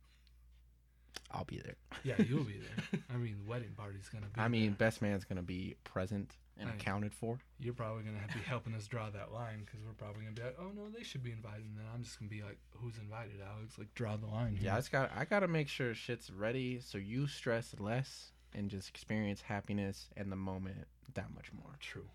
[1.32, 1.76] I'll be there.
[2.02, 3.00] Yeah, you'll be there.
[3.14, 4.40] I mean, the wedding party's gonna be.
[4.40, 4.88] I mean, there.
[4.88, 6.80] best man's gonna be present and Right.
[6.80, 7.38] accounted for.
[7.60, 10.56] you're probably gonna be helping us draw that line because we're probably gonna be like,
[10.58, 11.64] oh no, they should be invited.
[11.66, 13.78] And then I'm just gonna be like, who's invited, Alex?
[13.78, 14.56] Like, draw the line.
[14.56, 14.66] Here.
[14.66, 18.88] Yeah, I got I gotta make sure shit's ready so you stress less and just
[18.88, 21.72] experience happiness and the moment that much more.
[21.80, 22.06] true.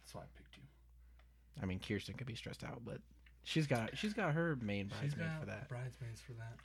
[0.00, 0.62] That's why I picked you.
[1.62, 2.98] I mean, Kirsten could be stressed out, but
[3.44, 5.68] she's got she's got her main bridesmaid for that.
[5.68, 6.56] bridesmaids for that.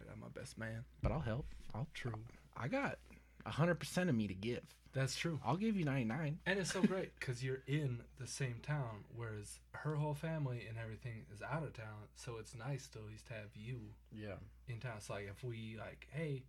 [0.00, 0.84] I got my best man.
[1.02, 1.46] But I'll help.
[1.74, 2.12] I'll True.
[2.56, 2.98] I got
[3.46, 4.62] hundred percent of me to give.
[4.92, 5.40] That's true.
[5.44, 6.38] I'll give you ninety nine.
[6.46, 10.76] And it's so great because you're in the same town, whereas her whole family and
[10.78, 12.08] everything is out of town.
[12.16, 13.78] So it's nice to at least have you
[14.12, 14.34] Yeah.
[14.68, 14.92] in town.
[14.98, 16.42] It's like if we like, hey,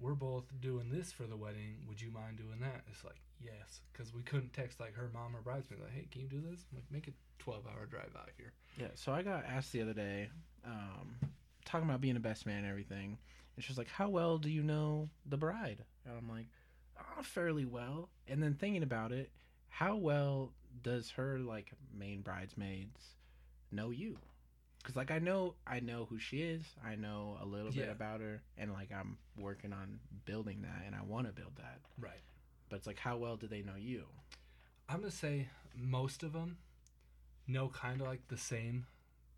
[0.00, 1.76] we're both doing this for the wedding.
[1.86, 2.82] Would you mind doing that?
[2.90, 6.22] It's like yes, because we couldn't text like her mom or bridesmaid like, hey, can
[6.22, 6.64] you do this?
[6.70, 8.52] I'm like make a twelve hour drive out here.
[8.78, 10.30] Yeah, so I got asked the other day,
[10.64, 11.16] um,
[11.64, 13.18] talking about being a best man and everything,
[13.56, 16.46] and she was like, "How well do you know the bride?" And I'm like,
[16.98, 19.30] oh, "Fairly well." And then thinking about it,
[19.68, 23.16] how well does her like main bridesmaids
[23.70, 24.18] know you?
[24.82, 26.62] Because like I know, I know who she is.
[26.84, 30.94] I know a little bit about her, and like I'm working on building that, and
[30.94, 31.80] I want to build that.
[31.98, 32.22] Right.
[32.68, 34.04] But it's like, how well do they know you?
[34.88, 36.58] I'm gonna say most of them
[37.46, 38.86] know kind of like the same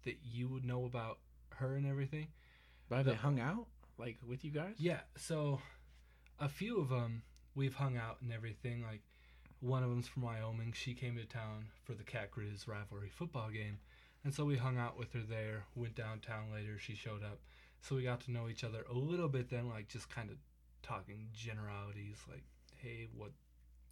[0.04, 1.18] that you would know about
[1.56, 2.28] her and everything.
[2.88, 3.66] But have The- they hung out
[3.98, 4.74] like with you guys?
[4.78, 5.60] Yeah, so
[6.38, 7.22] a few of them
[7.54, 8.82] we've hung out and everything.
[8.82, 9.02] Like
[9.60, 10.72] one of them's from Wyoming.
[10.72, 13.78] She came to town for the Cat Grizz rivalry football game,
[14.24, 15.64] and so we hung out with her there.
[15.74, 16.78] Went downtown later.
[16.78, 17.40] She showed up,
[17.80, 19.50] so we got to know each other a little bit.
[19.50, 20.36] Then, like just kind of
[20.82, 22.44] talking generalities, like,
[22.76, 23.32] "Hey, what,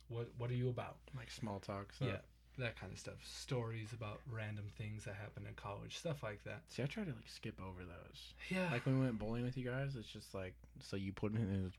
[0.09, 1.93] what, what are you about?" Like small talk.
[1.99, 2.07] So.
[2.07, 2.18] Yeah,
[2.59, 3.14] that kind of stuff.
[3.24, 6.61] Stories about random things that happened in college, stuff like that.
[6.68, 8.34] See, I try to like skip over those.
[8.51, 11.32] Yeah, Like when we went bowling with you guys, it's just like, so you put
[11.34, 11.72] it in his,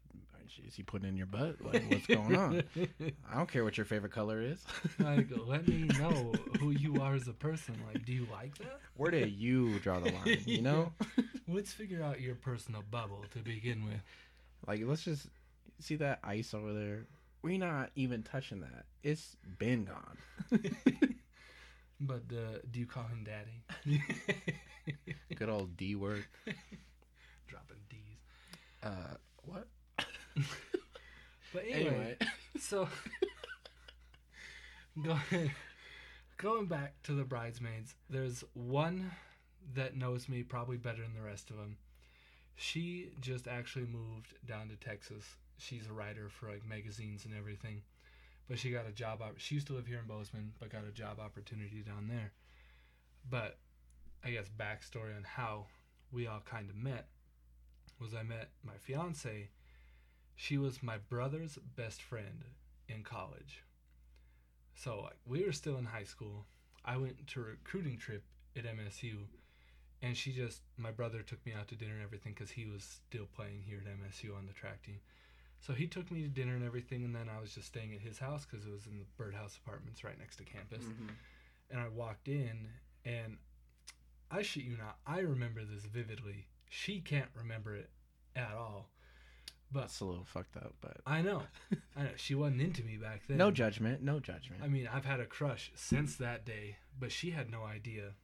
[0.67, 1.57] is he putting in your butt?
[1.63, 2.63] Like, what's going on?
[3.31, 4.63] I don't care what your favorite color is.
[4.99, 7.75] like, let me know who you are as a person.
[7.93, 8.79] Like, do you like that?
[8.97, 10.39] Where did you draw the line?
[10.45, 10.91] You know,
[11.47, 14.01] Let's figure out your personal bubble to begin with.
[14.67, 15.27] like let's just
[15.79, 17.05] see that ice over there.
[17.41, 18.85] We're not even touching that.
[19.03, 20.17] It's been gone.
[22.03, 24.01] But uh, do you call him daddy?
[25.35, 26.25] Good old D word.
[27.47, 28.17] Dropping D's.
[28.81, 29.67] Uh, what?
[31.53, 32.17] But anyway, Anyway,
[32.59, 32.87] so
[35.03, 35.51] going
[36.37, 39.11] going back to the bridesmaids, there's one
[39.75, 41.77] that knows me probably better than the rest of them.
[42.55, 45.25] She just actually moved down to Texas.
[45.61, 47.81] She's a writer for like magazines and everything,
[48.49, 49.21] but she got a job.
[49.21, 52.31] Op- she used to live here in Bozeman, but got a job opportunity down there.
[53.29, 53.57] But
[54.23, 55.67] I guess backstory on how
[56.11, 57.07] we all kind of met
[57.99, 59.49] was I met my fiance.
[60.35, 62.43] She was my brother's best friend
[62.89, 63.63] in college.
[64.73, 66.45] So like we were still in high school.
[66.83, 68.23] I went to a recruiting trip
[68.57, 69.17] at MSU,
[70.01, 72.99] and she just my brother took me out to dinner and everything because he was
[73.07, 74.99] still playing here at MSU on the track team.
[75.61, 78.01] So he took me to dinner and everything, and then I was just staying at
[78.01, 80.83] his house because it was in the birdhouse apartments right next to campus.
[80.83, 81.09] Mhm.
[81.69, 82.67] And I walked in,
[83.05, 83.37] and
[84.31, 86.47] I shit you not, I remember this vividly.
[86.69, 87.91] She can't remember it
[88.35, 88.91] at all.
[89.71, 91.43] But it's a little fucked up, but I know,
[91.95, 93.37] I know she wasn't into me back then.
[93.37, 94.01] no judgment.
[94.01, 94.61] No judgment.
[94.63, 98.15] I mean, I've had a crush since that day, but she had no idea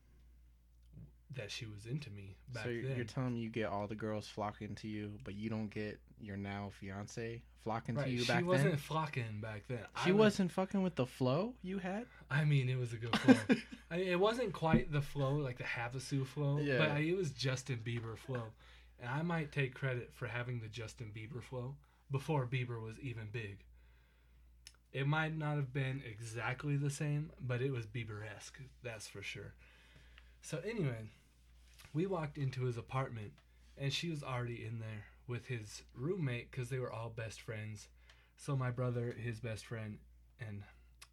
[1.35, 2.95] that she was into me back so you're, then.
[2.95, 5.99] you're telling me you get all the girls flocking to you, but you don't get
[6.21, 8.77] your now fiance flocking right, to you she back wasn't then.
[8.79, 9.79] flocking back then.
[10.03, 12.05] She I was, wasn't fucking with the flow you had.
[12.31, 13.35] I mean, it was a good flow.
[13.91, 16.77] I mean, it wasn't quite the flow like the Havasu flow, Yeah.
[16.79, 18.43] but it was Justin Bieber flow,
[18.99, 21.75] and I might take credit for having the Justin Bieber flow
[22.09, 23.59] before Bieber was even big.
[24.93, 29.21] It might not have been exactly the same, but it was Bieber esque, that's for
[29.21, 29.53] sure.
[30.41, 31.09] So anyway,
[31.93, 33.33] we walked into his apartment,
[33.77, 37.89] and she was already in there with his roommate because they were all best friends.
[38.37, 39.97] So my brother, his best friend,
[40.39, 40.63] and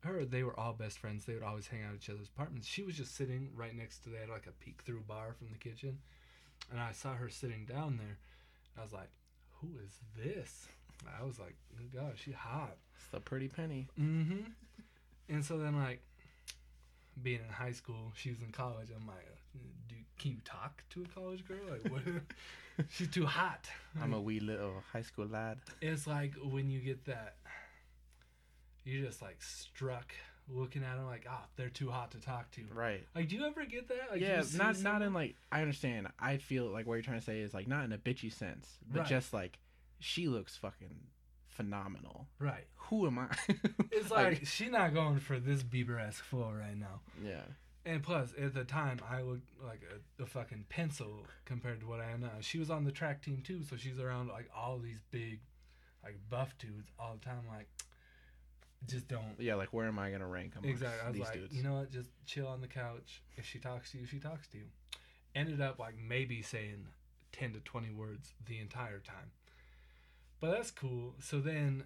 [0.01, 1.25] her, they were all best friends.
[1.25, 2.67] They would always hang out at each other's apartments.
[2.67, 5.49] She was just sitting right next to they had like a peek through bar from
[5.51, 5.99] the kitchen,
[6.71, 8.19] and I saw her sitting down there.
[8.79, 9.11] I was like,
[9.61, 10.69] "Who is this?"
[11.21, 13.89] I was like, oh "God, she hot." It's the pretty penny.
[13.99, 14.51] Mm-hmm.
[15.29, 16.03] And so then, like,
[17.23, 18.89] being in high school, she was in college.
[18.95, 19.27] I'm like,
[19.84, 19.84] "Do
[20.19, 21.59] can you talk to a college girl?
[21.71, 22.03] Like, what?
[22.91, 23.69] She's too hot."
[24.01, 25.59] I'm a wee little high school lad.
[25.81, 27.37] It's like when you get that,
[28.85, 30.12] you're just like struck
[30.49, 32.61] looking at them like, ah, they're too hot to talk to.
[32.75, 33.07] Right.
[33.15, 34.11] Like, do you ever get that?
[34.11, 36.09] Like, yeah, not not in like I understand.
[36.19, 38.69] I feel like what you're trying to say is like not in a bitchy sense,
[38.91, 39.09] but Right.
[39.09, 39.59] just like
[40.01, 40.95] she looks fucking
[41.49, 42.27] phenomenal.
[42.39, 42.67] right.
[42.89, 43.29] Who am I?
[43.93, 47.01] It's like, she not going for this Bieber esque flow right now.
[47.25, 47.43] yeah,
[47.87, 49.82] And plus, at the time, I looked like
[50.18, 52.30] a, a fucking pencil compared to what I am now.
[52.41, 55.41] She was on the track team too, so she's around like all these big,
[56.03, 57.43] like buff dudes all the time.
[57.47, 57.68] Like,
[58.87, 59.35] just don't.
[59.39, 59.55] yeah.
[59.55, 61.01] Like where am I gonna rank amongst Exactly.
[61.05, 61.55] I was these like, dudes?
[61.55, 61.91] you know what?
[61.91, 63.22] Just chill on the couch.
[63.37, 64.64] If she talks to you, she talks to you.
[65.35, 66.87] Ended up like maybe saying
[67.32, 69.32] ten to twenty words the entire time.
[70.41, 71.14] But that's cool.
[71.20, 71.85] So then,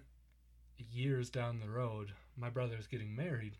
[0.77, 3.57] years down the road, my brother's getting married,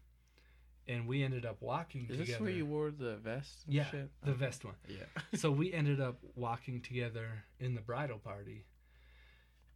[0.90, 2.26] and we ended up walking is together.
[2.26, 3.64] this where you wore the vest?
[3.68, 4.10] Yeah, shit?
[4.26, 4.74] the vest one.
[4.88, 5.06] Yeah.
[5.36, 8.66] so we ended up walking together in the bridal party.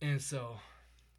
[0.01, 0.57] And so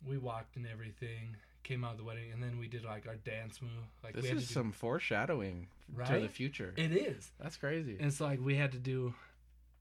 [0.07, 3.16] we walked and everything, came out of the wedding, and then we did like our
[3.16, 3.70] dance move.
[4.03, 5.68] Like This we had is do, some foreshadowing
[6.07, 6.74] to the future.
[6.76, 7.30] It is.
[7.40, 7.97] That's crazy.
[8.01, 9.14] And so like we had to do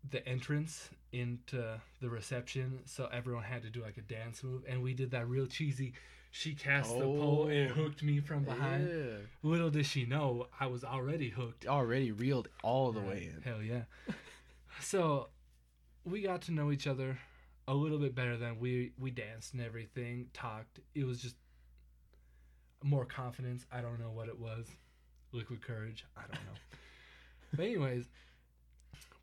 [0.09, 4.82] the entrance into the reception, so everyone had to do like a dance move, and
[4.82, 5.93] we did that real cheesy.
[6.32, 7.49] She cast the pole oh.
[7.49, 7.74] and Oh.
[7.76, 8.89] hooked me from behind.
[8.89, 9.18] Yeah.
[9.43, 11.68] Little did she know I was already hooked.
[11.68, 13.43] Already reeled all the way in.
[13.43, 13.84] Hell yeah.
[14.82, 15.30] so
[16.03, 17.20] we got to know each other
[17.68, 20.80] a little bit better than we we danced and everything, talked.
[20.95, 21.36] It was just
[22.84, 23.66] more confidence.
[23.72, 24.68] I don't know what it was.
[25.32, 26.03] Liquid courage.
[26.18, 26.59] I don't know.
[27.53, 28.05] but anyways,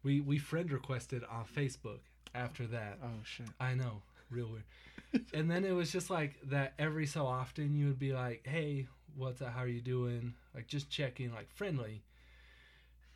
[0.03, 2.01] we we friend requested on Facebook
[2.34, 2.98] after that.
[3.03, 3.48] Oh shit.
[3.59, 5.24] I know, real weird.
[5.34, 8.86] and then it was just like that every so often you would be like, "Hey,
[9.16, 9.53] what's up?
[9.53, 12.03] How are you doing?" Like just checking, like friendly.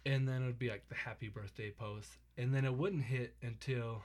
[0.07, 3.35] And then it would be like the happy birthday post, and then it wouldn't hit
[3.43, 4.03] until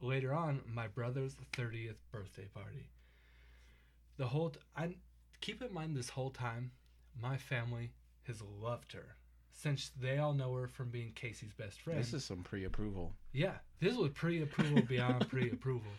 [0.00, 2.90] later on my brother's thirtieth birthday party.
[4.16, 4.96] The whole t- I
[5.40, 6.72] keep in mind this whole time,
[7.20, 7.92] my family
[8.24, 9.16] has loved her
[9.56, 11.98] since they all know her from being Casey's best friend.
[11.98, 13.12] This is some pre-approval.
[13.32, 15.90] yeah, this was pre-approval beyond pre-approval.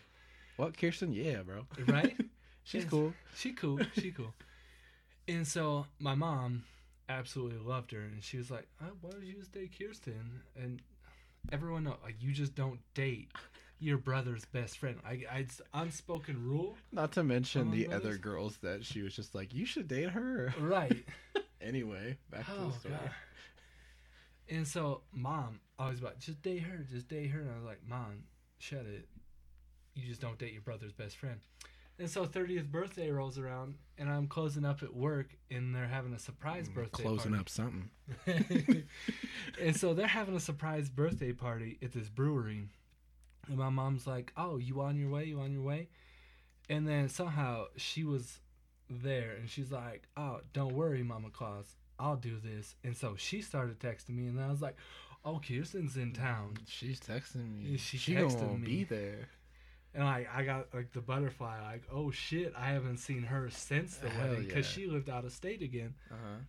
[0.58, 1.12] What, Kirsten?
[1.14, 1.66] Yeah, bro.
[1.88, 2.16] right?
[2.64, 2.90] She's Yes.
[2.90, 3.14] cool.
[3.36, 3.80] She cool.
[3.94, 4.34] She cool.
[5.28, 6.64] And so my mom
[7.10, 10.82] absolutely loved her, and she was like, oh, "Why don't you just date Kirsten?" And
[11.52, 13.30] everyone know, like, you just don't date
[13.80, 14.98] your brother's best friend.
[15.06, 18.06] I, I it's unspoken rule, Not to mention the brothers?
[18.06, 20.54] other girls that she was just like, you should date her.
[20.60, 21.06] right?
[21.62, 22.94] Anyway, back to oh the story.
[23.00, 23.12] god.
[24.50, 27.82] And so mom always about just date her, just date her, and I was like,
[27.88, 28.24] "Mom,
[28.60, 29.08] shut it.
[29.96, 31.40] You just don't date your brother's best friend."
[31.98, 36.14] And so 30th birthday rolls around, and I'm closing up at work, and they're having
[36.14, 37.42] a surprise birthday Mm, Closing party.
[37.42, 37.90] up something.
[39.62, 42.68] and so they're having a surprise birthday party at this brewery.
[43.48, 45.24] And my mom's like, Oh, you on your way?
[45.26, 45.88] You on your way?
[46.70, 48.40] And then somehow she was
[48.90, 51.76] there and she's like, Oh, don't worry, Mama Claus.
[51.98, 52.76] I'll do this.
[52.84, 54.76] And so she started texting me, and I was like,
[55.24, 56.58] Oh, Kirsten's in town.
[56.68, 57.72] She's texting me.
[57.72, 58.66] Yeah, she she texted me.
[58.66, 59.30] be there.
[59.96, 63.98] And like I got like the butterfly, like, oh shit, I haven't seen her since
[63.98, 64.84] the Hell wedding because yeah.
[64.86, 65.96] she lived out of state again.
[66.12, 66.40] Uh huh.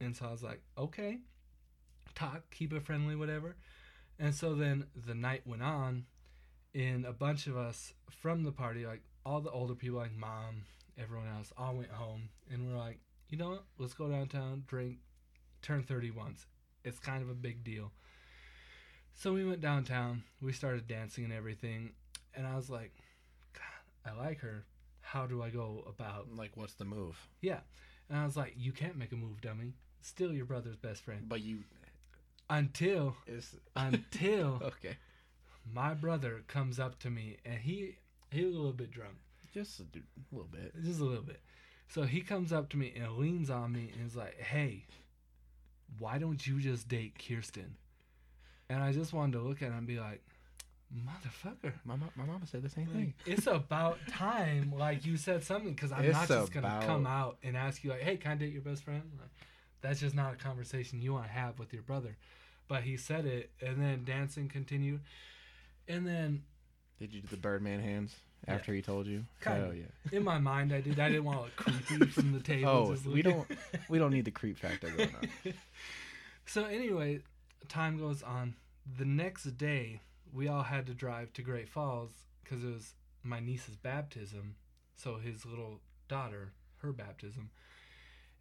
[0.00, 1.18] And so I was like, okay,
[2.14, 3.56] talk, keep it friendly, whatever.
[4.18, 6.06] And so then the night went on,
[6.74, 10.62] and a bunch of us from the party, like all the older people, like mom,
[10.98, 12.28] everyone else, all went home.
[12.50, 13.64] And we're like, you know what?
[13.78, 14.98] Let's go downtown, drink,
[15.62, 16.46] turn 30 once.
[16.84, 17.92] It's kind of a big deal.
[19.14, 21.92] So we went downtown, we started dancing and everything.
[22.34, 22.92] And I was like,
[23.54, 24.64] God, I like her.
[25.00, 27.16] How do I go about Like, what's the move?
[27.40, 27.60] yeah.
[28.08, 29.72] And I was like, you can't make a move, dummy.
[30.00, 31.22] Still your brother's best friend.
[31.28, 31.64] But you,
[32.48, 34.96] until Is until okay.
[35.72, 37.96] my brother comes up to me and he
[38.30, 39.14] he was a little bit drunk,
[39.56, 39.84] Just a
[40.32, 40.74] little bit.
[40.84, 41.40] just a little bit.
[41.88, 44.84] So he comes up to me and leans on me and is like, "Hey,
[45.98, 47.76] why don't you just date Kirsten?"
[48.68, 50.22] And I just wanted to look at him and be like,
[50.94, 53.14] "Motherfucker." My mom, my mama said the same thing.
[53.24, 57.06] it's about time, like you said something, because I'm It's not just gonna about- come
[57.06, 59.30] out and ask you, like, "Hey, can I date your best friend?" Like,
[59.80, 62.18] that's just not a conversation you want to have with your brother.
[62.68, 65.00] But he said it, and then dancing continued,
[65.88, 66.44] and then
[66.98, 68.16] Did you do the Birdman hands
[68.48, 69.24] after he told you?
[69.42, 69.60] Kinda.
[69.60, 69.84] Hell yeah.
[70.12, 70.98] in my mind, I did.
[70.98, 72.68] I didn't want to look creepy from the table.
[72.68, 73.46] Oh, we don't
[73.88, 75.54] we don't need the creep factor going on.
[76.48, 77.22] So anyway,
[77.68, 78.54] time goes on.
[78.98, 80.00] The next day,
[80.32, 82.12] we all had to drive to Great Falls
[82.44, 82.94] because it was
[83.24, 84.54] my niece's baptism.
[84.94, 87.50] So his little daughter, her baptism,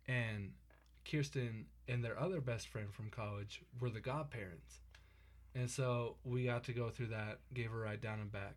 [0.07, 0.51] and
[1.09, 4.81] Kirsten and their other best friend from college were the godparents.
[5.53, 8.55] And so we got to go through that, gave her a ride down and back.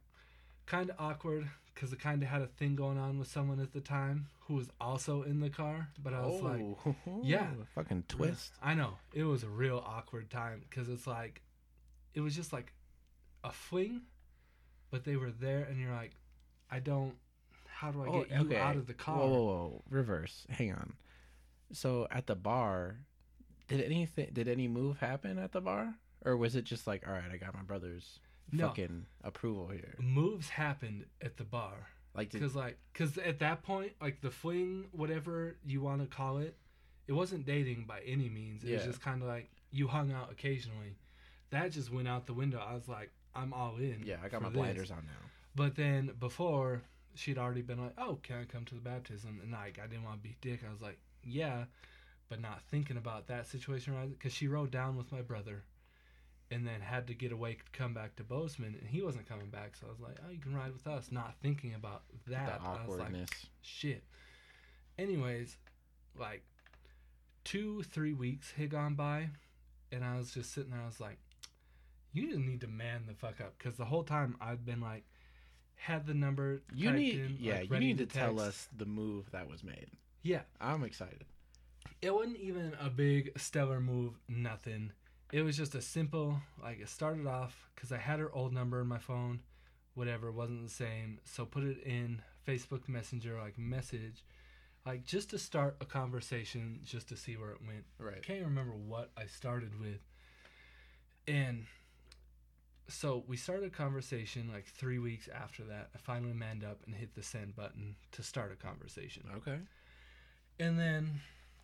[0.68, 3.72] Kind of awkward because I kind of had a thing going on with someone at
[3.72, 5.88] the time who was also in the car.
[6.02, 6.60] But I was like,
[7.06, 7.46] oh, yeah.
[7.74, 8.52] fucking twist.
[8.62, 11.40] I know it was a real awkward time because it's like,
[12.14, 12.72] it was just like
[13.44, 14.02] a fling,
[14.90, 16.12] but they were there, and you're like,
[16.70, 17.14] I don't.
[17.66, 19.16] How do I Oh, get you out of the car?
[19.16, 19.82] Whoa, whoa, whoa!
[19.88, 20.46] Reverse.
[20.50, 20.94] Hang on.
[21.72, 22.96] So at the bar,
[23.68, 24.30] did anything?
[24.32, 25.94] Did any move happen at the bar,
[26.24, 28.18] or was it just like, all right, I got my brother's
[28.52, 28.68] No.
[28.68, 29.94] fucking approval here?
[30.00, 34.86] Moves happened at the bar Like, because like because at that point like the fling
[34.92, 36.56] whatever you want to call it,
[37.06, 38.64] it wasn't dating by any means.
[38.64, 40.96] It was just kind of like you hung out occasionally.
[41.50, 42.58] That just went out the window.
[42.66, 44.02] I was like, I'm all in.
[44.04, 44.56] yeah, I got my this.
[44.56, 45.28] blinders on now.
[45.54, 46.82] But then before
[47.14, 50.04] she'd already been like, "Oh, can I come to the baptism?" And like I didn't
[50.04, 50.60] want to be dick.
[50.66, 51.64] I was like, "Yeah,"
[52.28, 55.64] but not thinking about that situation because she rode down with my brother,
[56.50, 59.50] and then had to get away to come back to Bozeman, and he wasn't coming
[59.50, 59.76] back.
[59.76, 62.60] So I was like, "Oh, you can ride with us," not thinking about that.
[62.60, 63.30] the I was like, awkwardness.
[63.62, 64.04] "Shit."
[64.98, 65.56] Anyways,
[66.18, 66.42] like
[67.44, 69.30] two, three weeks had gone by,
[69.92, 70.80] and I was just sitting there.
[70.80, 71.18] I was like,
[72.12, 75.04] "You just need to man the fuck up," because the whole time I've been like,
[75.76, 76.62] had the number.
[76.74, 79.88] you need, in, yeah, like, you need to, tell us the move that was made.
[80.22, 81.24] Yeah, I'm excited.
[82.02, 84.14] it wasn't even a big stellar move.
[84.28, 84.92] Nothing.
[85.32, 88.80] It was just a simple like it started off because I had her old number
[88.80, 89.40] in my phone,
[89.94, 91.20] whatever wasn't the same.
[91.24, 94.24] So put it in Facebook Messenger like message,
[94.86, 97.84] like just to start a conversation, just to see where it went.
[97.98, 98.22] Right.
[98.22, 100.00] can't remember what I started with.
[101.26, 101.66] And
[102.88, 105.90] so we started a conversation like three weeks after that.
[105.94, 109.24] I finally manned up and hit the send button to start a conversation.
[109.36, 109.58] Okay.
[110.58, 111.20] And then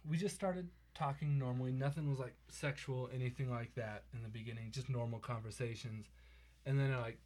[0.08, 1.72] we just started talking normally.
[1.72, 6.06] Nothing was like sexual, anything like that in the beginning, just normal conversations.
[6.66, 7.18] And then it like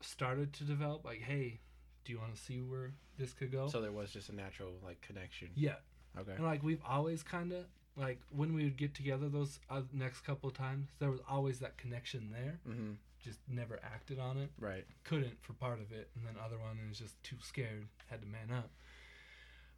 [0.00, 1.60] started to develop like, hey,
[2.04, 3.68] do you want to see where this could go?
[3.68, 5.48] So there was just a natural like connection.
[5.54, 5.76] yeah.
[6.18, 6.32] Okay.
[6.32, 7.66] And like we've always kind of
[7.96, 11.60] like when we would get together those uh, next couple of times, there was always
[11.60, 12.58] that connection there.
[12.68, 12.92] Mm-hmm.
[13.22, 14.50] Just never acted on it.
[14.58, 14.84] Right.
[15.04, 18.26] Couldn't for part of it, and then other one was just too scared, had to
[18.26, 18.70] man up.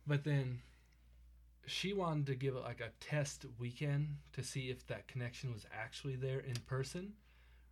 [0.06, 0.60] But then
[1.66, 5.64] she wanted to give it like a test weekend to see if that connection was
[5.72, 7.12] actually there in person,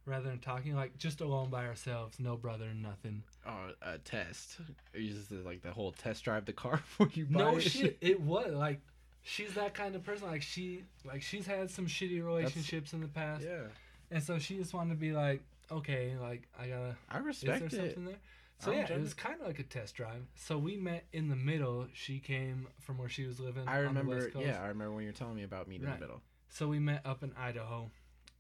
[0.07, 3.23] rather than talking like just alone by ourselves, no brother, nothing.
[3.47, 4.59] Oh, a test.
[4.95, 7.63] You just like the whole test drive the car for you buy No it.
[7.63, 8.81] shit, it was like
[9.23, 10.29] she's that kind of person.
[10.29, 13.65] Like she, like she's had some shitty relationships in the past, Yeah.
[14.11, 16.97] and so she just wanted to be like, okay, like I gotta.
[17.11, 17.77] I Is there respect it.
[17.77, 18.17] something there?
[18.61, 20.23] So I'm yeah, it was kind of like a test drive.
[20.35, 21.87] So we met in the middle.
[21.95, 23.67] She came from where she was living.
[23.67, 24.17] I on the remember.
[24.17, 24.47] West Coast.
[24.47, 26.21] Yeah, I remember when you were telling me about meeting in the middle.
[26.51, 27.91] So we met up in Idaho,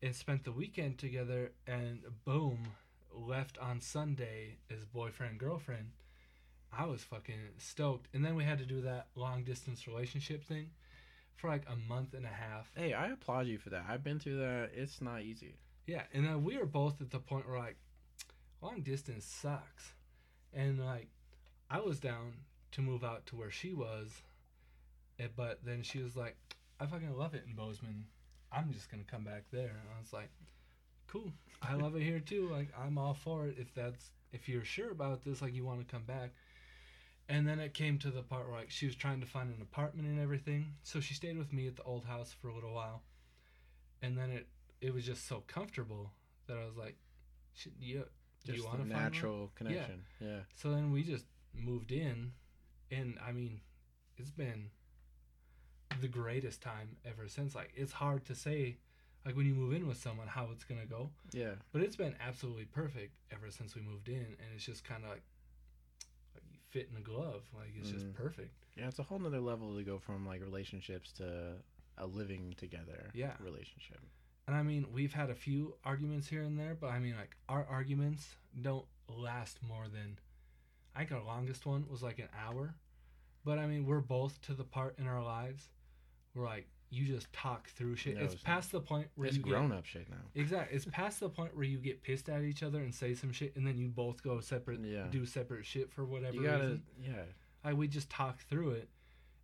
[0.02, 1.52] and spent the weekend together.
[1.66, 2.58] And boom,
[3.14, 5.92] left on Sunday as boyfriend girlfriend.
[6.72, 8.08] I was fucking stoked.
[8.14, 10.70] And then we had to do that long distance relationship thing
[11.36, 12.70] for like a month and a half.
[12.76, 13.86] Hey, I applaud you for that.
[13.88, 14.70] I've been through that.
[14.74, 15.54] It's not easy.
[15.86, 17.76] Yeah, and then we were both at the point where like
[18.62, 19.94] long distance sucks.
[20.52, 21.08] And like
[21.70, 22.32] I was down
[22.72, 24.22] to move out to where she was,
[25.18, 26.36] eh, but then she was like,
[26.78, 28.06] I fucking love it in Bozeman.
[28.52, 29.68] I'm just gonna come back there.
[29.68, 30.30] And I was like,
[31.10, 31.32] Cool.
[31.60, 32.48] I love it here too.
[32.48, 35.80] Like I'm all for it if that's if you're sure about this, like you want
[35.80, 36.30] to come back.
[37.28, 39.60] And then it came to the part where like she was trying to find an
[39.60, 40.74] apartment and everything.
[40.82, 43.02] So she stayed with me at the old house for a little while.
[44.02, 44.46] And then it
[44.80, 46.12] it was just so comfortable
[46.46, 46.96] that I was like,
[47.80, 48.04] you
[48.44, 48.88] Just you want one?
[48.88, 50.02] natural connection.
[50.20, 50.40] Yeah.
[50.54, 52.32] So then we just moved in,
[52.90, 53.60] and I mean,
[54.16, 54.70] it's been
[56.00, 57.54] the greatest time ever since.
[57.54, 58.76] Like, it's hard to say,
[59.26, 61.10] like when you move in with someone, how it's gonna go.
[61.32, 61.54] Yeah.
[61.72, 65.10] But it's been absolutely perfect ever since we moved in, and it's just kind of
[65.10, 65.22] like,
[66.34, 67.42] like you fit in a glove.
[67.54, 68.14] Like it's just Mhm.
[68.14, 68.54] perfect.
[68.76, 71.56] Yeah, it's a whole nother level to go from like relationships to
[71.98, 73.36] a living together Yeah.
[73.40, 74.00] relationship.
[74.50, 77.36] And I mean, we've had a few arguments here and there, but I mean, like
[77.48, 80.18] our arguments don't last more than.
[80.92, 82.74] I think our longest one was like an hour,
[83.44, 85.68] but I mean, we're both to the part in our lives
[86.32, 88.16] where like you just talk through shit.
[88.16, 90.16] No, it's it's past the point where It's you grown get up shit now.
[90.34, 90.74] exactly.
[90.76, 93.54] It's past the point where you get pissed at each other and say some shit,
[93.54, 95.06] and then you both go separate, Yeah.
[95.12, 96.82] do separate shit for whatever You gotta reason.
[97.00, 97.22] yeah.
[97.64, 98.88] Like we just talk through it,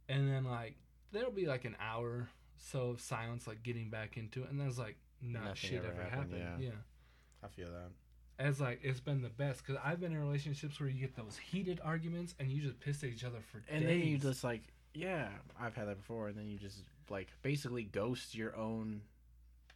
[0.08, 0.74] and then like
[1.12, 2.28] there'll be like an hour
[2.58, 6.02] so silence, like getting back into it, and there's like not Nothing shit ever ever
[6.04, 6.62] happened, happened.
[6.62, 6.68] yeah.
[6.68, 7.44] yeah.
[7.44, 7.90] I feel that.
[8.38, 11.36] As like it's been the best because I've been in relationships where you get those
[11.38, 13.88] heated arguments and you just piss at each other for And days.
[14.00, 14.62] then you just like
[14.94, 15.28] yeah,
[15.60, 19.00] I've had that before and then you just like basically ghost your own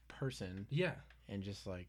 [0.08, 0.92] person yeah,
[1.28, 1.86] and just like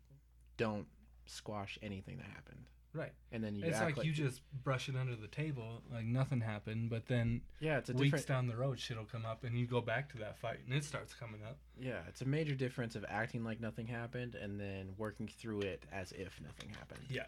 [0.58, 0.86] don't
[1.26, 2.66] squash anything that happened.
[2.94, 3.12] Right.
[3.32, 6.42] And then you it's act like, you just brush it under the table, like nothing
[6.42, 6.90] happened.
[6.90, 9.66] But then Yeah, it's a weeks different down the road, shit'll come up, and you
[9.66, 11.58] go back to that fight, and it starts coming up.
[11.80, 15.84] Yeah, it's a major difference of acting like nothing happened and then working through it
[15.92, 17.02] as if nothing happened.
[17.10, 17.26] Yeah.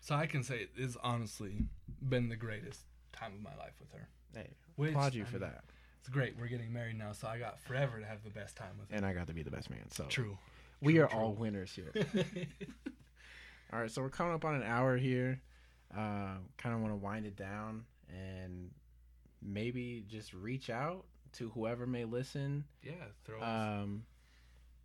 [0.00, 1.58] So I can say it's honestly
[2.08, 2.80] been the greatest
[3.12, 4.08] time of my life with her.
[4.34, 5.64] Hey, Which, applaud you I for mean, that.
[6.00, 6.34] It's great.
[6.36, 8.96] We're getting married now, so I got forever to have the best time with her.
[8.96, 9.88] And I got to be the best man.
[9.92, 10.36] So True.
[10.80, 11.18] we True, are true.
[11.20, 11.92] all winners here.
[13.72, 15.40] all right, so we're coming up on an hour here.
[15.96, 18.70] Uh, kind of want to wind it down and
[19.42, 22.64] maybe just reach out to whoever may listen.
[22.82, 22.92] yeah,
[23.24, 23.44] throw us.
[23.44, 24.04] Um,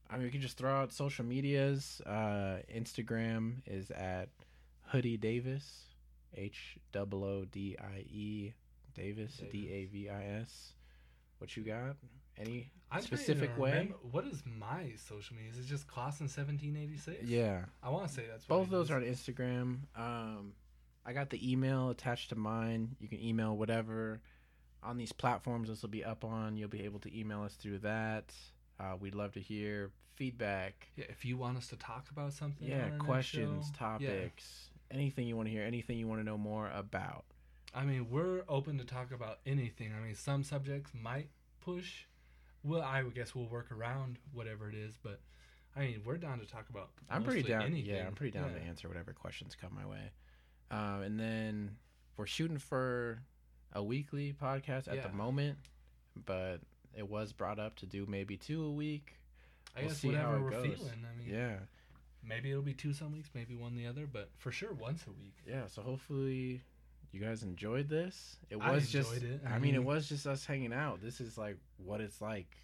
[0.09, 2.01] I mean, we can just throw out social medias.
[2.05, 4.29] Uh, Instagram is at
[4.83, 5.87] Hoodie Davis,
[6.33, 8.53] H O O D I E
[8.93, 9.41] Davis.
[9.51, 10.73] D A V I S.
[11.39, 11.97] What you got?
[12.37, 13.71] Any I'm specific way?
[13.71, 15.51] remember- What is my social media?
[15.51, 17.23] Is it just Clausen seventeen eighty six?
[17.23, 18.91] Yeah, I want to say that's what both of those is.
[18.91, 19.79] are on Instagram.
[19.95, 20.53] Um,
[21.05, 22.95] I got the email attached to mine.
[22.99, 24.21] You can email whatever
[24.83, 25.69] on these platforms.
[25.69, 26.57] This will be up on.
[26.57, 28.33] You'll be able to email us through that.
[28.79, 30.87] Uh, we'd love to hear feedback.
[30.95, 32.67] Yeah, if you want us to talk about something.
[32.67, 36.25] yeah on our next questions topics anything you want to hear anything you want to
[36.25, 37.25] know more about
[37.75, 39.93] I mean, we're open to talk about anything.
[39.93, 41.29] I mean, some subjects might
[41.61, 42.05] push.
[42.67, 45.19] Well, I would guess we'll work around whatever it is, but
[45.75, 46.89] I mean, we're down to talk about.
[47.09, 47.85] i'm pretty down Anything.
[47.95, 50.11] yeah i'm pretty down to answer whatever questions come my way
[50.71, 51.75] um, and then
[52.17, 53.21] we're shooting for
[53.73, 55.07] a weekly podcast at Yeah.
[55.07, 55.57] the moment
[56.25, 56.57] but
[56.95, 59.13] it was brought up to do maybe two a week
[59.75, 60.77] I We'll guess see how whatever we're goes.
[60.77, 61.05] feeling.
[61.13, 61.55] I mean, yeah
[62.23, 65.11] maybe it'll be two some weeks, maybe one the other, but for sure once a
[65.11, 65.35] week.
[65.47, 66.61] yeah so hopefully
[67.11, 69.41] you guys enjoyed this it I was just it.
[69.47, 72.55] I, I mean it was just us hanging out this is like what it's like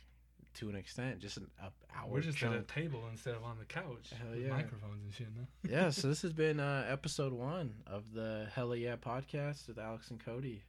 [0.55, 2.53] to an extent just an hour We're just chunk.
[2.53, 4.49] at a table instead of on the couch Hell with yeah.
[4.49, 5.27] microphones and shit.
[5.35, 5.47] No?
[5.69, 10.11] yeah, so this has been uh, episode one of the Hella Yeah podcast with Alex
[10.11, 10.63] and Cody.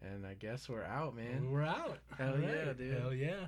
[0.00, 1.50] And I guess we're out, man.
[1.50, 1.98] We're out.
[2.16, 3.00] Hell All yeah, dude.
[3.00, 3.46] Hell yeah.